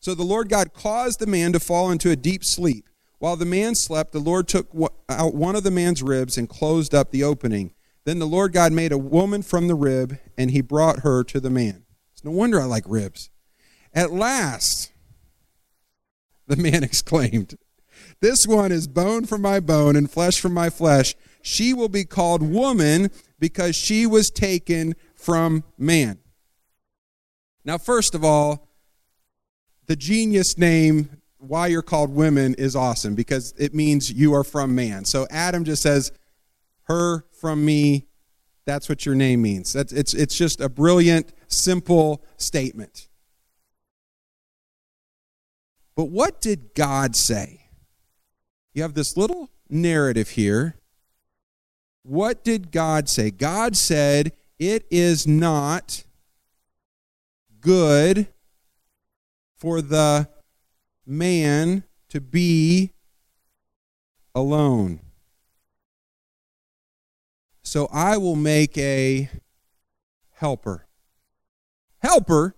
[0.00, 2.90] So the Lord God caused the man to fall into a deep sleep.
[3.18, 4.68] While the man slept, the Lord took
[5.08, 7.72] out one of the man's ribs and closed up the opening.
[8.04, 11.40] Then the Lord God made a woman from the rib, and he brought her to
[11.40, 11.84] the man.
[12.12, 13.30] It's no wonder I like ribs.
[13.94, 14.92] At last,
[16.46, 17.56] the man exclaimed,
[18.20, 21.14] This one is bone from my bone and flesh from my flesh.
[21.46, 26.18] She will be called woman because she was taken from man.
[27.66, 28.66] Now, first of all,
[29.84, 34.74] the genius name, why you're called women, is awesome because it means you are from
[34.74, 35.04] man.
[35.04, 36.12] So Adam just says,
[36.84, 38.06] her from me,
[38.64, 39.74] that's what your name means.
[39.74, 43.08] That's, it's, it's just a brilliant, simple statement.
[45.94, 47.66] But what did God say?
[48.72, 50.76] You have this little narrative here.
[52.04, 53.30] What did God say?
[53.30, 56.04] God said, It is not
[57.60, 58.28] good
[59.56, 60.28] for the
[61.06, 62.92] man to be
[64.34, 65.00] alone.
[67.62, 69.30] So I will make a
[70.32, 70.86] helper.
[72.00, 72.54] Helper?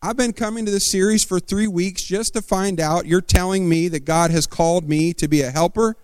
[0.00, 3.68] I've been coming to this series for three weeks just to find out you're telling
[3.68, 5.96] me that God has called me to be a helper.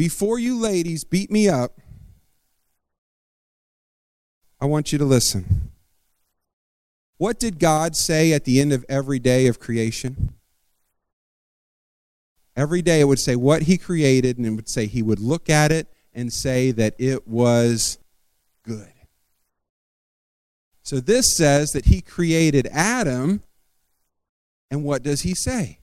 [0.00, 1.78] Before you ladies beat me up,
[4.58, 5.72] I want you to listen.
[7.18, 10.32] What did God say at the end of every day of creation?
[12.56, 15.50] Every day it would say what he created, and it would say he would look
[15.50, 17.98] at it and say that it was
[18.62, 18.94] good.
[20.82, 23.42] So this says that he created Adam,
[24.70, 25.79] and what does he say?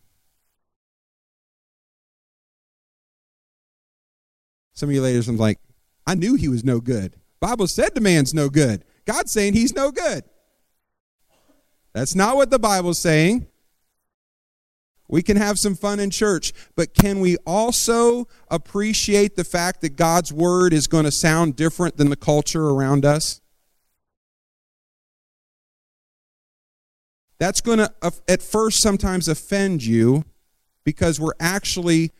[4.78, 5.58] Some of you ladies are like,
[6.06, 7.16] I knew he was no good.
[7.40, 8.86] Bible said the man's no good.
[9.06, 10.24] God's saying he's no good.
[11.94, 13.48] That's not what the Bible's saying.
[15.08, 19.96] We can have some fun in church, but can we also appreciate the fact that
[19.96, 23.42] God's word is going to sound different than the culture around us?
[27.40, 27.92] That's going to,
[28.28, 30.24] at first, sometimes offend you
[30.84, 32.12] because we're actually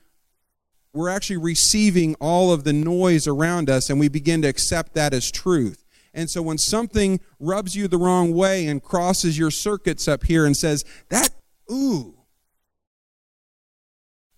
[0.98, 5.14] we're actually receiving all of the noise around us and we begin to accept that
[5.14, 5.86] as truth.
[6.14, 10.46] And so when something rubs you the wrong way and crosses your circuits up here
[10.46, 11.30] and says, that,
[11.72, 12.16] ooh.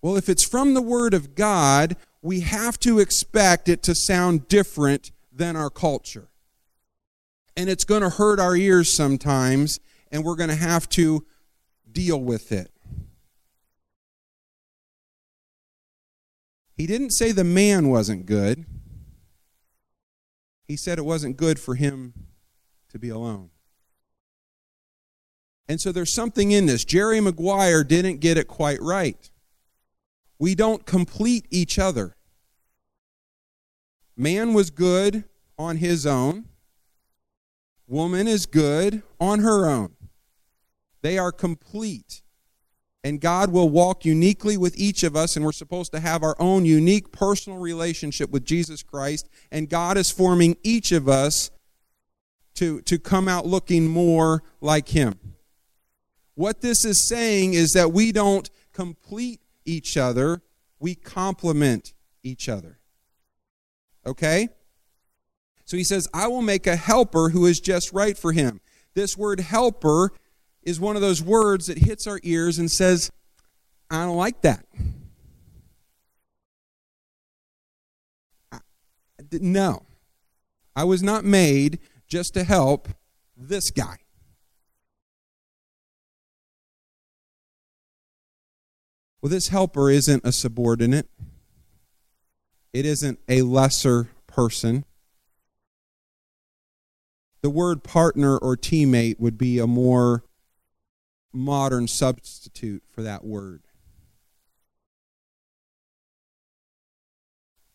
[0.02, 4.48] Well, if it's from the Word of God, we have to expect it to sound
[4.48, 6.28] different than our culture.
[7.56, 11.26] And it's going to hurt our ears sometimes, and we're going to have to
[11.90, 12.70] deal with it.
[16.80, 18.64] He didn't say the man wasn't good.
[20.66, 22.14] He said it wasn't good for him
[22.88, 23.50] to be alone.
[25.68, 26.86] And so there's something in this.
[26.86, 29.30] Jerry Maguire didn't get it quite right.
[30.38, 32.16] We don't complete each other.
[34.16, 35.24] Man was good
[35.58, 36.46] on his own.
[37.86, 39.96] Woman is good on her own.
[41.02, 42.22] They are complete
[43.02, 46.36] and God will walk uniquely with each of us, and we're supposed to have our
[46.38, 49.28] own unique personal relationship with Jesus Christ.
[49.50, 51.50] And God is forming each of us
[52.54, 55.18] to, to come out looking more like Him.
[56.34, 60.42] What this is saying is that we don't complete each other,
[60.78, 62.78] we complement each other.
[64.06, 64.48] Okay?
[65.64, 68.60] So he says, I will make a helper who is just right for him.
[68.94, 70.12] This word helper
[70.62, 73.10] is one of those words that hits our ears and says,
[73.90, 74.64] I don't like that.
[79.32, 79.82] no.
[80.74, 82.88] I was not made just to help
[83.36, 83.96] this guy.
[89.20, 91.08] Well, this helper isn't a subordinate,
[92.72, 94.84] it isn't a lesser person.
[97.42, 100.24] The word partner or teammate would be a more
[101.32, 103.62] modern substitute for that word.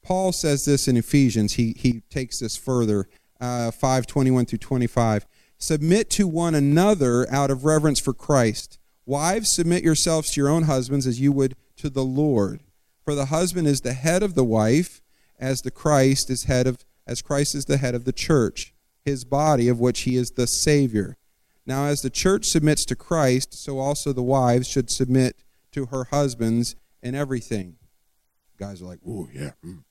[0.01, 1.53] Paul says this in Ephesians.
[1.53, 3.07] He, he takes this further,
[3.41, 5.25] uh, 5 21 through 25.
[5.57, 8.77] Submit to one another out of reverence for Christ.
[9.05, 12.61] Wives, submit yourselves to your own husbands as you would to the Lord.
[13.03, 15.01] For the husband is the head of the wife,
[15.39, 19.25] as the Christ is head of as Christ is the head of the church, his
[19.25, 21.17] body of which he is the Savior.
[21.65, 26.05] Now, as the church submits to Christ, so also the wives should submit to her
[26.05, 27.77] husbands in everything.
[28.57, 29.51] Guys are like, oh, yeah.
[29.65, 29.83] Mm.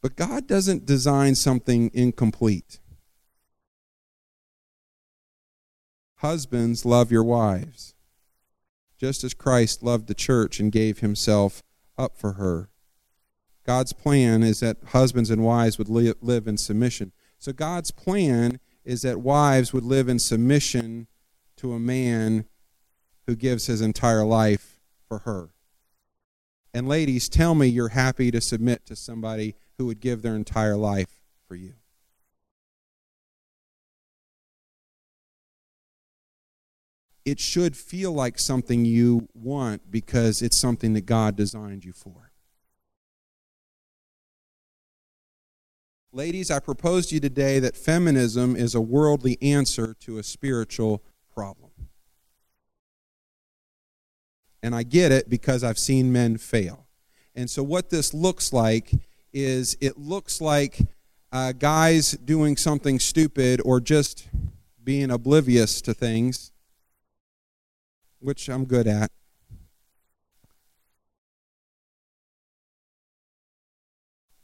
[0.00, 2.80] But God doesn't design something incomplete.
[6.16, 7.94] Husbands, love your wives,
[8.98, 11.62] just as Christ loved the church and gave himself
[11.96, 12.70] up for her.
[13.64, 17.12] God's plan is that husbands and wives would live in submission.
[17.38, 21.06] So God's plan is that wives would live in submission
[21.56, 22.44] to a man
[23.26, 25.50] who gives his entire life for her.
[26.74, 30.76] And ladies, tell me you're happy to submit to somebody who would give their entire
[30.76, 31.74] life for you.
[37.24, 42.23] It should feel like something you want because it's something that God designed you for.
[46.14, 51.02] Ladies, I propose to you today that feminism is a worldly answer to a spiritual
[51.34, 51.72] problem.
[54.62, 56.86] And I get it because I've seen men fail.
[57.34, 58.92] And so, what this looks like
[59.32, 60.78] is it looks like
[61.32, 64.28] uh, guys doing something stupid or just
[64.84, 66.52] being oblivious to things,
[68.20, 69.10] which I'm good at.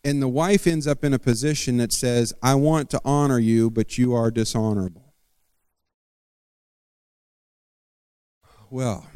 [0.02, 3.70] And the wife ends up in a position that says, I want to honor you,
[3.70, 5.14] but you are dishonorable.
[8.70, 9.06] Well,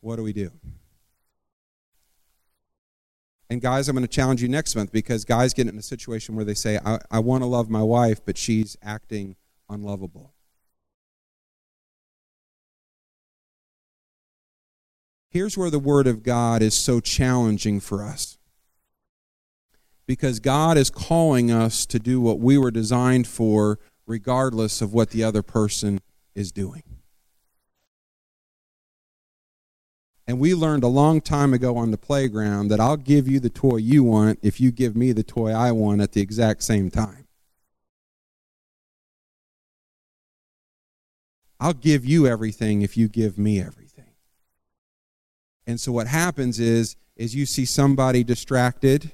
[0.00, 0.50] what do we do?
[3.50, 6.34] And guys, I'm going to challenge you next month because guys get in a situation
[6.34, 9.36] where they say, I, I want to love my wife, but she's acting
[9.68, 10.32] unlovable.
[15.30, 18.38] Here's where the Word of God is so challenging for us.
[20.06, 25.10] Because God is calling us to do what we were designed for, regardless of what
[25.10, 26.00] the other person
[26.34, 26.82] is doing.
[30.26, 33.50] And we learned a long time ago on the playground that I'll give you the
[33.50, 36.90] toy you want if you give me the toy I want at the exact same
[36.90, 37.26] time.
[41.60, 44.12] I'll give you everything if you give me everything.
[45.66, 49.12] And so what happens is is you see somebody distracted,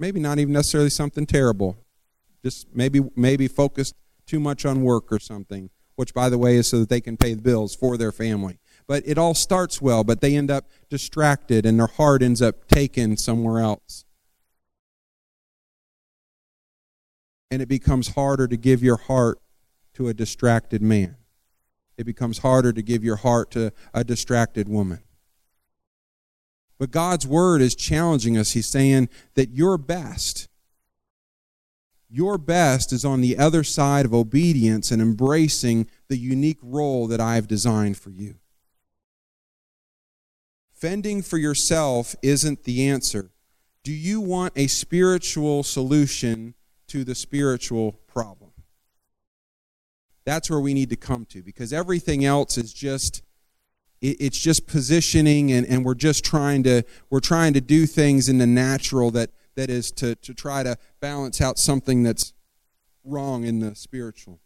[0.00, 1.76] maybe not even necessarily something terrible,
[2.42, 3.94] just maybe maybe focused
[4.26, 7.16] too much on work or something, which by the way is so that they can
[7.16, 8.58] pay the bills for their family
[8.90, 12.66] but it all starts well, but they end up distracted and their heart ends up
[12.66, 14.04] taken somewhere else.
[17.52, 19.38] And it becomes harder to give your heart
[19.94, 21.14] to a distracted man.
[21.96, 25.04] It becomes harder to give your heart to a distracted woman.
[26.80, 28.52] But God's word is challenging us.
[28.52, 30.48] He's saying that your best,
[32.08, 37.20] your best is on the other side of obedience and embracing the unique role that
[37.20, 38.36] I have designed for you.
[40.72, 43.30] Fending for yourself isn't the answer.
[43.84, 46.54] Do you want a spiritual solution
[46.88, 48.52] to the spiritual problem?
[50.24, 53.20] That's where we need to come to because everything else is just
[54.00, 58.38] it's just positioning and, and we're just trying to we're trying to do things in
[58.38, 62.32] the natural that that is to, to try to balance out something that's
[63.04, 64.40] wrong in the spiritual.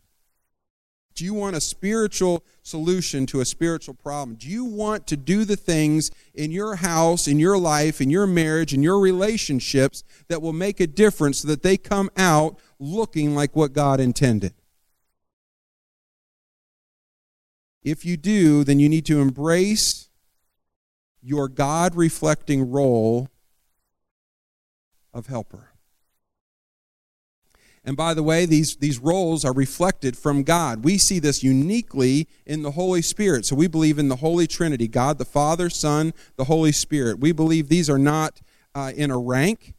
[1.15, 4.37] Do you want a spiritual solution to a spiritual problem?
[4.37, 8.27] Do you want to do the things in your house, in your life, in your
[8.27, 13.37] marriage, in your relationships that will make a difference so that they come out looking
[13.37, 14.55] like what God intended?
[17.85, 20.09] If you do, then you need to embrace
[21.23, 23.29] your God reflecting role
[25.13, 25.71] of helper.
[27.87, 30.85] And by the way, these, these roles are reflected from God.
[30.85, 33.45] We see this uniquely in the Holy Spirit.
[33.45, 37.21] So we believe in the Holy Trinity God, the Father, Son, the Holy Spirit.
[37.21, 38.41] We believe these are not
[38.75, 39.75] uh, in a rank,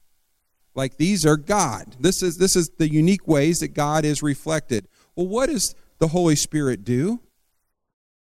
[0.75, 1.95] like these are God.
[1.99, 4.87] This is, this is the unique ways that God is reflected.
[5.15, 7.21] Well, what does the Holy Spirit do?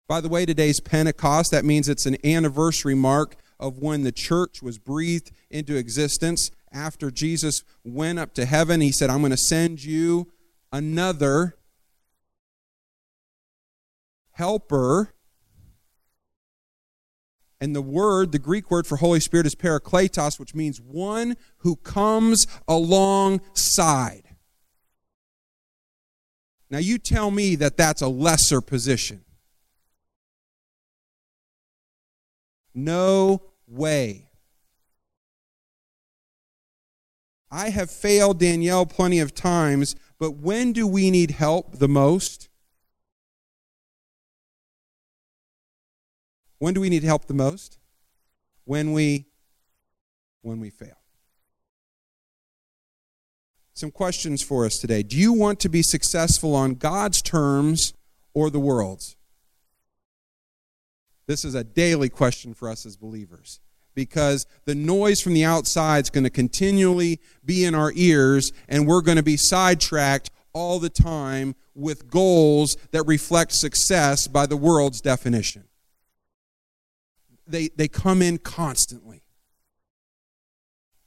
[0.08, 1.52] By the way, today's Pentecost.
[1.52, 7.12] That means it's an anniversary mark of when the church was breathed into existence after
[7.12, 10.32] Jesus went up to heaven, he said, I'm going to send you
[10.72, 11.58] another
[14.32, 15.14] helper.
[17.60, 21.76] And the word, the Greek word for Holy Spirit is parakletos, which means one who
[21.78, 24.24] comes alongside.
[26.70, 29.24] Now, you tell me that that's a lesser position.
[32.78, 34.30] No way.
[37.50, 42.50] I have failed Danielle plenty of times, but when do we need help the most?
[46.60, 47.80] When do we need help the most?
[48.66, 49.26] When we
[50.44, 50.98] when we fail.
[53.74, 55.02] Some questions for us today.
[55.02, 57.94] Do you want to be successful on God's terms
[58.36, 59.17] or the world's?
[61.28, 63.60] This is a daily question for us as believers
[63.94, 68.88] because the noise from the outside is going to continually be in our ears and
[68.88, 74.58] we're going to be sidetracked all the time with goals that reflect success by the
[74.58, 75.66] world's definition.
[77.46, 79.24] They, they come in constantly.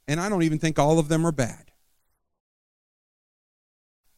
[0.07, 1.71] And I don't even think all of them are bad.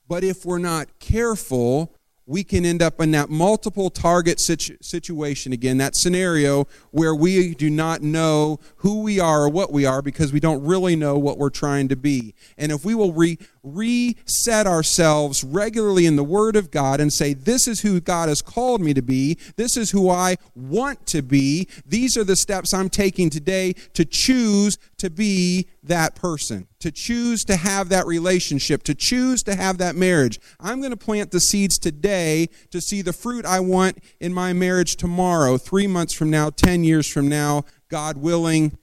[0.07, 1.95] But if we're not careful,
[2.25, 7.53] we can end up in that multiple target situ- situation again, that scenario where we
[7.53, 11.17] do not know who we are or what we are because we don't really know
[11.17, 12.33] what we're trying to be.
[12.57, 17.33] And if we will re- reset ourselves regularly in the Word of God and say,
[17.33, 19.37] This is who God has called me to be.
[19.55, 21.67] This is who I want to be.
[21.85, 27.43] These are the steps I'm taking today to choose to be that person, to choose
[27.45, 30.39] to have that relationship, to choose to have that marriage.
[30.59, 34.53] I'm going to plant the seeds today to see the fruit I want in my
[34.53, 38.77] marriage tomorrow, three months from now, 10 years from now, God willing.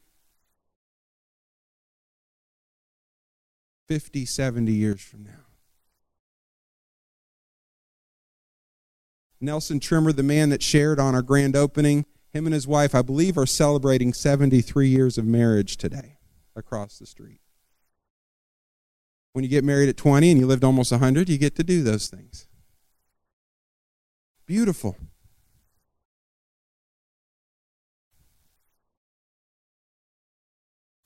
[3.91, 5.47] 50, 70 years from now.
[9.41, 13.03] Nelson Trimmer, the man that shared on our grand opening, him and his wife, I
[13.03, 16.18] believe, are celebrating 73 years of marriage today
[16.55, 17.41] across the street.
[19.32, 21.82] When you get married at 20 and you lived almost 100, you get to do
[21.82, 22.47] those things.
[24.47, 24.97] Beautiful.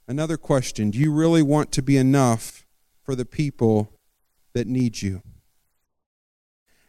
[0.07, 2.63] Another question Do you really want to be enough
[3.05, 3.92] for the people
[4.55, 5.22] that need you?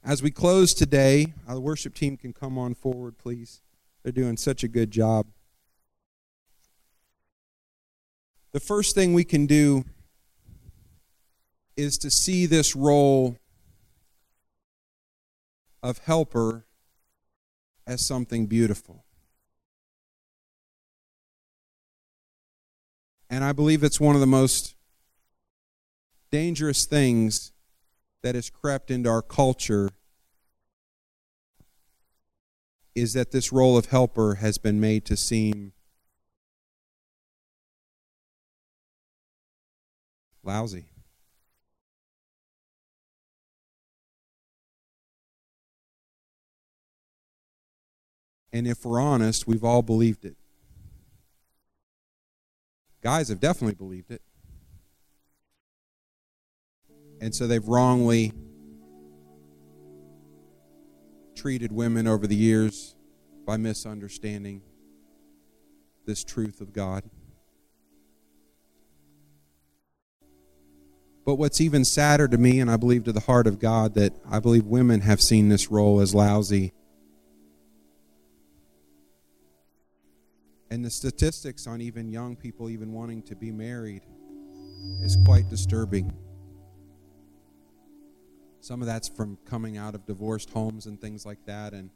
[0.03, 3.61] As we close today, our worship team can come on forward, please.
[4.03, 5.27] They're doing such a good job.
[8.51, 9.83] The first thing we can do
[11.75, 13.37] is to see this role
[15.83, 16.65] of helper
[17.85, 19.03] as something beautiful.
[23.29, 24.75] And I believe it's one of the most
[26.35, 27.53] dangerous things
[28.21, 29.89] that has crept into our culture
[32.93, 35.71] is that this role of helper has been made to seem
[40.43, 40.83] lousy.
[48.51, 50.35] And if we're honest, we've all believed it.
[53.01, 54.21] Guys have definitely believed it.
[57.21, 58.33] And so they've wrongly
[61.35, 62.95] treated women over the years
[63.45, 64.61] by misunderstanding
[66.05, 67.03] this truth of God.
[71.25, 74.13] But what's even sadder to me, and I believe to the heart of God, that
[74.29, 76.71] I believe women have seen this role as lousy.
[80.69, 84.03] And the statistics on even young people even wanting to be married
[85.01, 86.13] is quite disturbing.
[88.65, 91.91] Some of that's from coming out of divorced homes and things like that and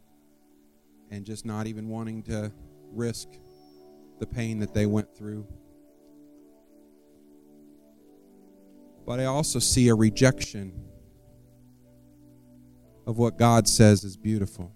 [1.10, 2.52] and just not even wanting to
[2.92, 3.28] risk
[4.20, 5.48] the pain that they went through.
[9.04, 10.72] But I also see a rejection
[13.08, 14.72] of what God says is beautiful.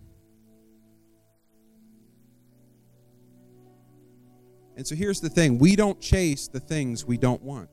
[4.75, 7.69] And so here's the thing we don't chase the things we don't want.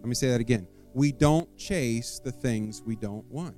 [0.00, 3.54] Let me say that again we don't chase the things we don't want.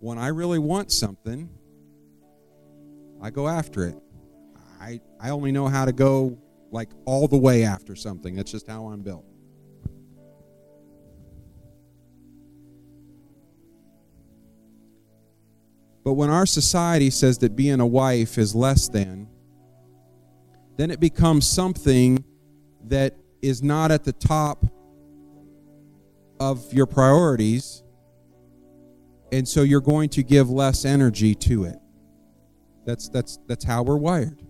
[0.00, 1.48] When I really want something,
[3.22, 3.96] I go after it.
[4.80, 6.36] I, I only know how to go
[6.72, 8.34] like all the way after something.
[8.34, 9.24] That's just how I'm built.
[16.02, 19.28] But when our society says that being a wife is less than,
[20.76, 22.24] then it becomes something
[22.86, 24.66] that is not at the top
[26.40, 27.82] of your priorities,
[29.32, 31.78] and so you're going to give less energy to it.
[32.86, 34.42] That's that's that's how we're wired.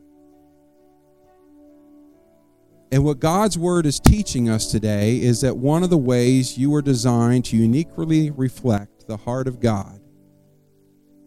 [2.90, 6.74] And what God's word is teaching us today is that one of the ways you
[6.74, 10.00] are designed to uniquely reflect the heart of God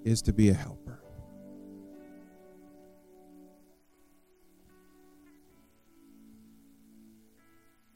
[0.03, 0.80] is to be a helper.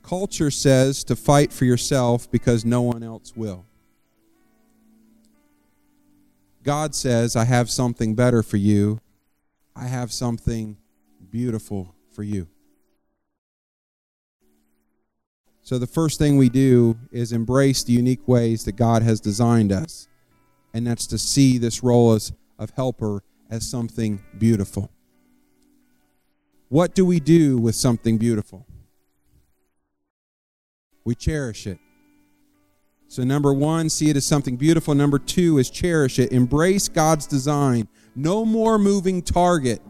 [0.06, 3.66] Culture says to fight for yourself because no one else will.
[6.62, 9.01] God says, I have something better for you.
[9.76, 10.78] I have something
[11.32, 12.47] beautiful for you.
[15.64, 19.72] So, the first thing we do is embrace the unique ways that God has designed
[19.72, 20.08] us,
[20.72, 24.91] and that's to see this role as, of helper as something beautiful.
[26.70, 28.68] What do we do with something beautiful?
[31.06, 31.80] We cherish it.
[33.08, 34.95] So, number one, see it as something beautiful.
[34.95, 36.32] Number two is cherish it.
[36.32, 37.88] Embrace God's design.
[38.16, 39.82] No more moving target.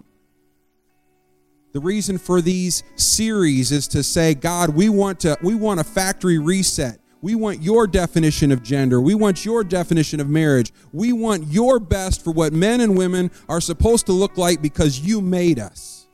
[1.72, 5.84] The reason for these series is to say, God, we want to we want a
[5.84, 6.99] factory reset.
[7.22, 9.01] We want your definition of gender.
[9.01, 10.72] We want your definition of marriage.
[10.93, 14.99] We want your best for what men and women are supposed to look like because
[14.99, 16.04] you made us.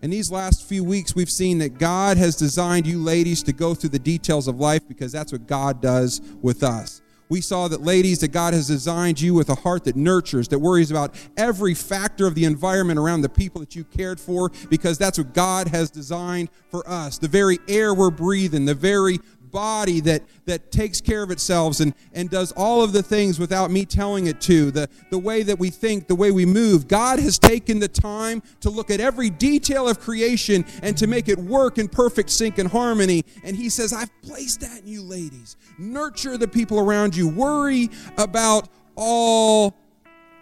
[0.00, 3.74] In these last few weeks, we've seen that God has designed you ladies to go
[3.74, 7.02] through the details of life because that's what God does with us.
[7.28, 10.60] We saw that, ladies, that God has designed you with a heart that nurtures, that
[10.60, 14.98] worries about every factor of the environment around the people that you cared for, because
[14.98, 17.18] that's what God has designed for us.
[17.18, 19.18] The very air we're breathing, the very
[19.50, 23.70] body that that takes care of itself and and does all of the things without
[23.70, 24.70] me telling it to.
[24.70, 26.88] The the way that we think the way we move.
[26.88, 31.28] God has taken the time to look at every detail of creation and to make
[31.28, 33.24] it work in perfect sync and harmony.
[33.44, 35.56] And he says i've placed that in you ladies.
[35.78, 37.28] Nurture the people around you.
[37.28, 39.74] Worry about all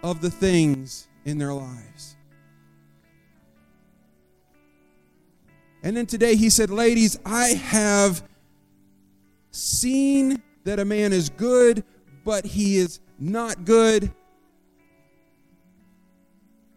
[0.03, 2.15] of the things in their lives.
[5.83, 8.26] And then today he said ladies i have
[9.57, 11.83] seen that a man is good,
[12.23, 14.11] but he is not good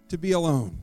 [0.09, 0.76] to be alone.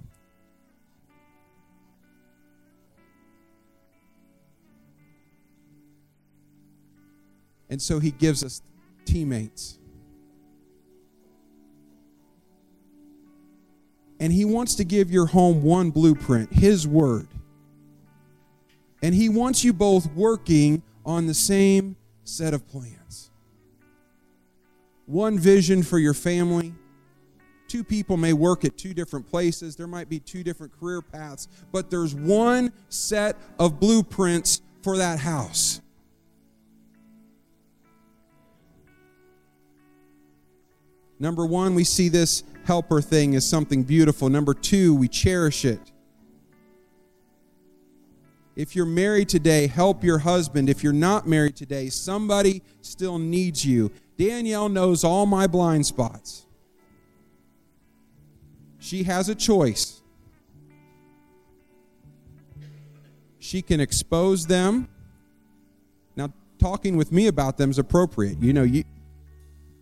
[7.69, 8.61] And so he gives us
[9.05, 9.77] teammates.
[14.19, 17.27] And he wants to give your home one blueprint, his word.
[19.03, 21.95] And he wants you both working on the same
[22.25, 23.31] set of plans.
[25.05, 26.73] One vision for your family.
[27.69, 29.77] Two people may work at two different places.
[29.77, 35.19] There might be two different career paths, but there's one set of blueprints for that
[35.19, 35.81] house.
[41.19, 44.29] Number one, we see this helper thing as something beautiful.
[44.29, 45.79] Number two, we cherish it.
[48.57, 50.67] If you're married today, help your husband.
[50.67, 53.91] If you're not married today, somebody still needs you.
[54.17, 56.47] Danielle knows all my blind spots.
[58.79, 60.01] She has a choice.
[63.37, 64.89] She can expose them.
[66.15, 68.41] Now, talking with me about them is appropriate.
[68.41, 68.85] You know, you,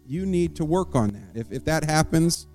[0.05, 1.39] you need to work on that.
[1.39, 2.45] If, if that happens,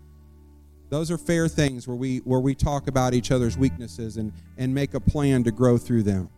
[0.91, 4.75] those are fair things where we where we talk about each other's weaknesses and and
[4.75, 6.29] make a plan to grow through them.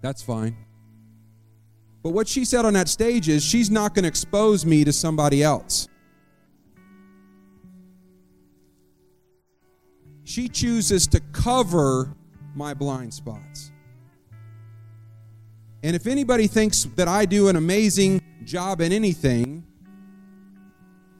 [0.00, 0.56] That's fine.
[2.02, 4.92] But what she said on that stage is she's not going to expose me to
[4.92, 5.88] somebody else.
[10.24, 12.14] She chooses to cover
[12.54, 13.72] my blind spots.
[15.82, 19.64] And if anybody thinks that I do an amazing job in anything,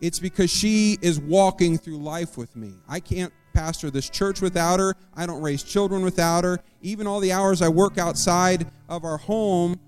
[0.01, 2.75] it's because she is walking through life with me.
[2.89, 4.95] I can't pastor this church without her.
[5.15, 6.59] I don't raise children without her.
[6.83, 9.81] Even all the hours I work outside of our home,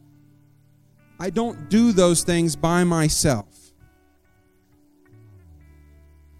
[1.20, 3.46] I don't do those things by myself.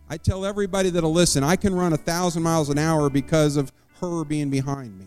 [0.08, 3.70] I tell everybody that'll listen, I can run a thousand miles an hour because of
[4.00, 5.06] her being behind me.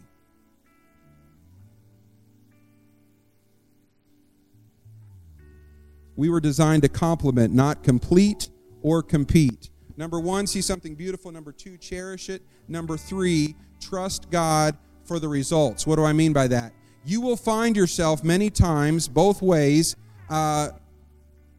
[6.21, 8.51] We were designed to complement, not complete
[8.83, 9.71] or compete.
[9.97, 11.31] Number one, see something beautiful.
[11.31, 12.43] Number two, cherish it.
[12.67, 15.87] Number three, trust God for the results.
[15.87, 16.73] What do I mean by that?
[17.03, 19.95] You will find yourself many times, both ways.
[20.29, 20.69] Uh,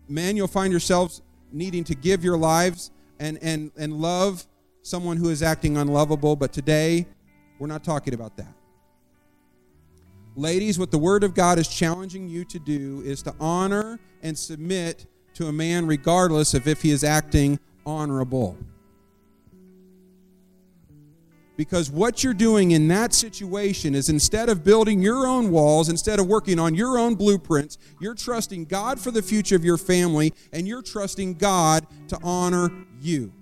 [0.06, 4.46] men, you'll find yourselves needing to give your lives and, and, and love
[4.82, 6.36] someone who is acting unlovable.
[6.36, 7.08] But today,
[7.58, 8.54] we're not talking about that.
[10.34, 14.38] Ladies, what the Word of God is challenging you to do is to honor and
[14.38, 18.56] submit to a man regardless of if he is acting honorable.
[21.54, 26.18] Because what you're doing in that situation is instead of building your own walls, instead
[26.18, 30.32] of working on your own blueprints, you're trusting God for the future of your family
[30.52, 32.70] and you're trusting God to honor
[33.00, 33.32] you.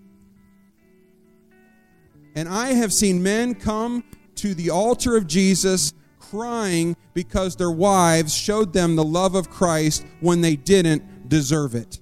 [2.35, 4.03] And I have seen men come
[4.37, 5.93] to the altar of Jesus
[6.31, 12.01] crying because their wives showed them the love of Christ when they didn't deserve it.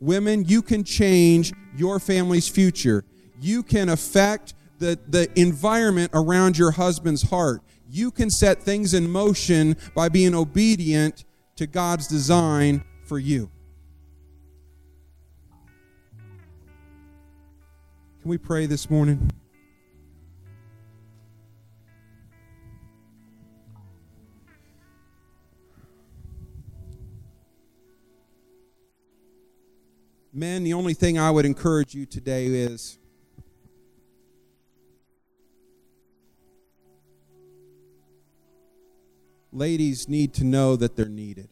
[0.00, 3.04] Women, you can change your family's future.
[3.40, 7.62] You can affect the, the environment around your husband's heart.
[7.88, 11.24] You can set things in motion by being obedient
[11.56, 13.50] to God's design for you.
[18.20, 19.30] Can we pray this morning?
[30.34, 32.98] Men, the only thing I would encourage you today is
[39.52, 41.48] ladies need to know that they're needed.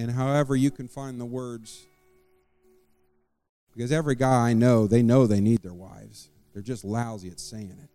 [0.00, 1.86] and however you can find the words.
[3.74, 6.30] Because every guy I know, they know they need their wives.
[6.52, 7.89] They're just lousy at saying it.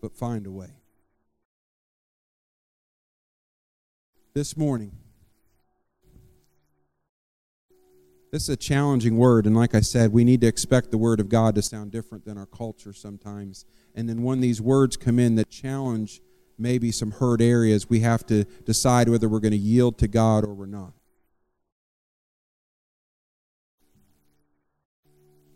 [0.00, 0.70] But find a way.
[4.34, 4.92] This morning,
[8.30, 11.18] this is a challenging word, and like I said, we need to expect the word
[11.18, 13.64] of God to sound different than our culture sometimes.
[13.94, 16.20] And then when these words come in that challenge
[16.58, 20.44] maybe some hurt areas, we have to decide whether we're going to yield to God
[20.44, 20.92] or we're not.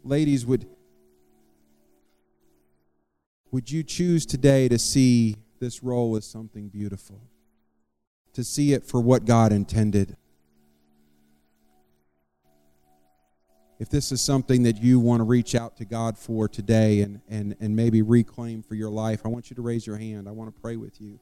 [0.04, 0.66] Ladies, would
[3.52, 7.20] would you choose today to see this role as something beautiful?
[8.32, 10.16] To see it for what God intended?
[13.78, 17.20] If this is something that you want to reach out to God for today and,
[17.28, 20.28] and, and maybe reclaim for your life, I want you to raise your hand.
[20.28, 21.20] I want to pray with you.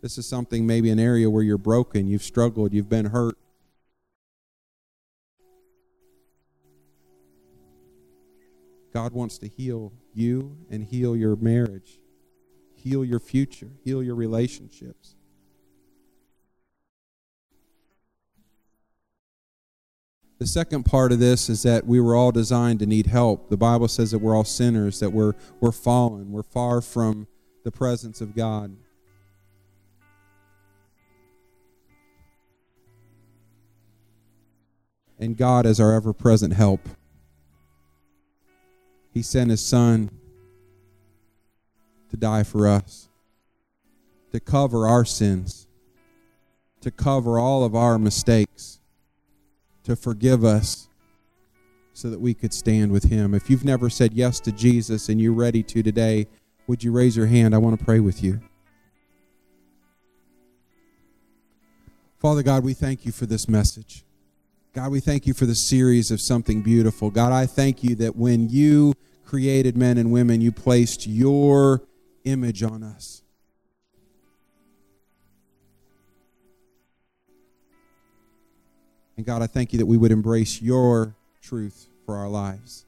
[0.00, 3.36] This is something, maybe an area where you're broken, you've struggled, you've been hurt.
[8.92, 11.98] God wants to heal you and heal your marriage,
[12.74, 15.16] heal your future, heal your relationships.
[20.38, 23.48] The second part of this is that we were all designed to need help.
[23.48, 27.28] The Bible says that we're all sinners, that we're, we're fallen, we're far from
[27.64, 28.76] the presence of God.
[35.20, 36.88] And God is our ever present help.
[39.12, 40.10] He sent His Son
[42.10, 43.08] to die for us,
[44.32, 45.66] to cover our sins,
[46.80, 48.80] to cover all of our mistakes,
[49.84, 50.88] to forgive us
[51.92, 53.34] so that we could stand with Him.
[53.34, 56.26] If you've never said yes to Jesus and you're ready to today,
[56.66, 57.54] would you raise your hand?
[57.54, 58.40] I want to pray with you.
[62.18, 64.04] Father God, we thank you for this message.
[64.74, 67.10] God, we thank you for the series of something beautiful.
[67.10, 68.94] God, I thank you that when you
[69.26, 71.82] created men and women, you placed your
[72.24, 73.22] image on us.
[79.18, 82.86] And God, I thank you that we would embrace your truth for our lives.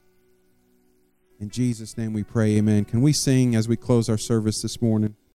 [1.39, 2.85] In Jesus' name we pray, amen.
[2.85, 5.15] Can we sing as we close our service this morning?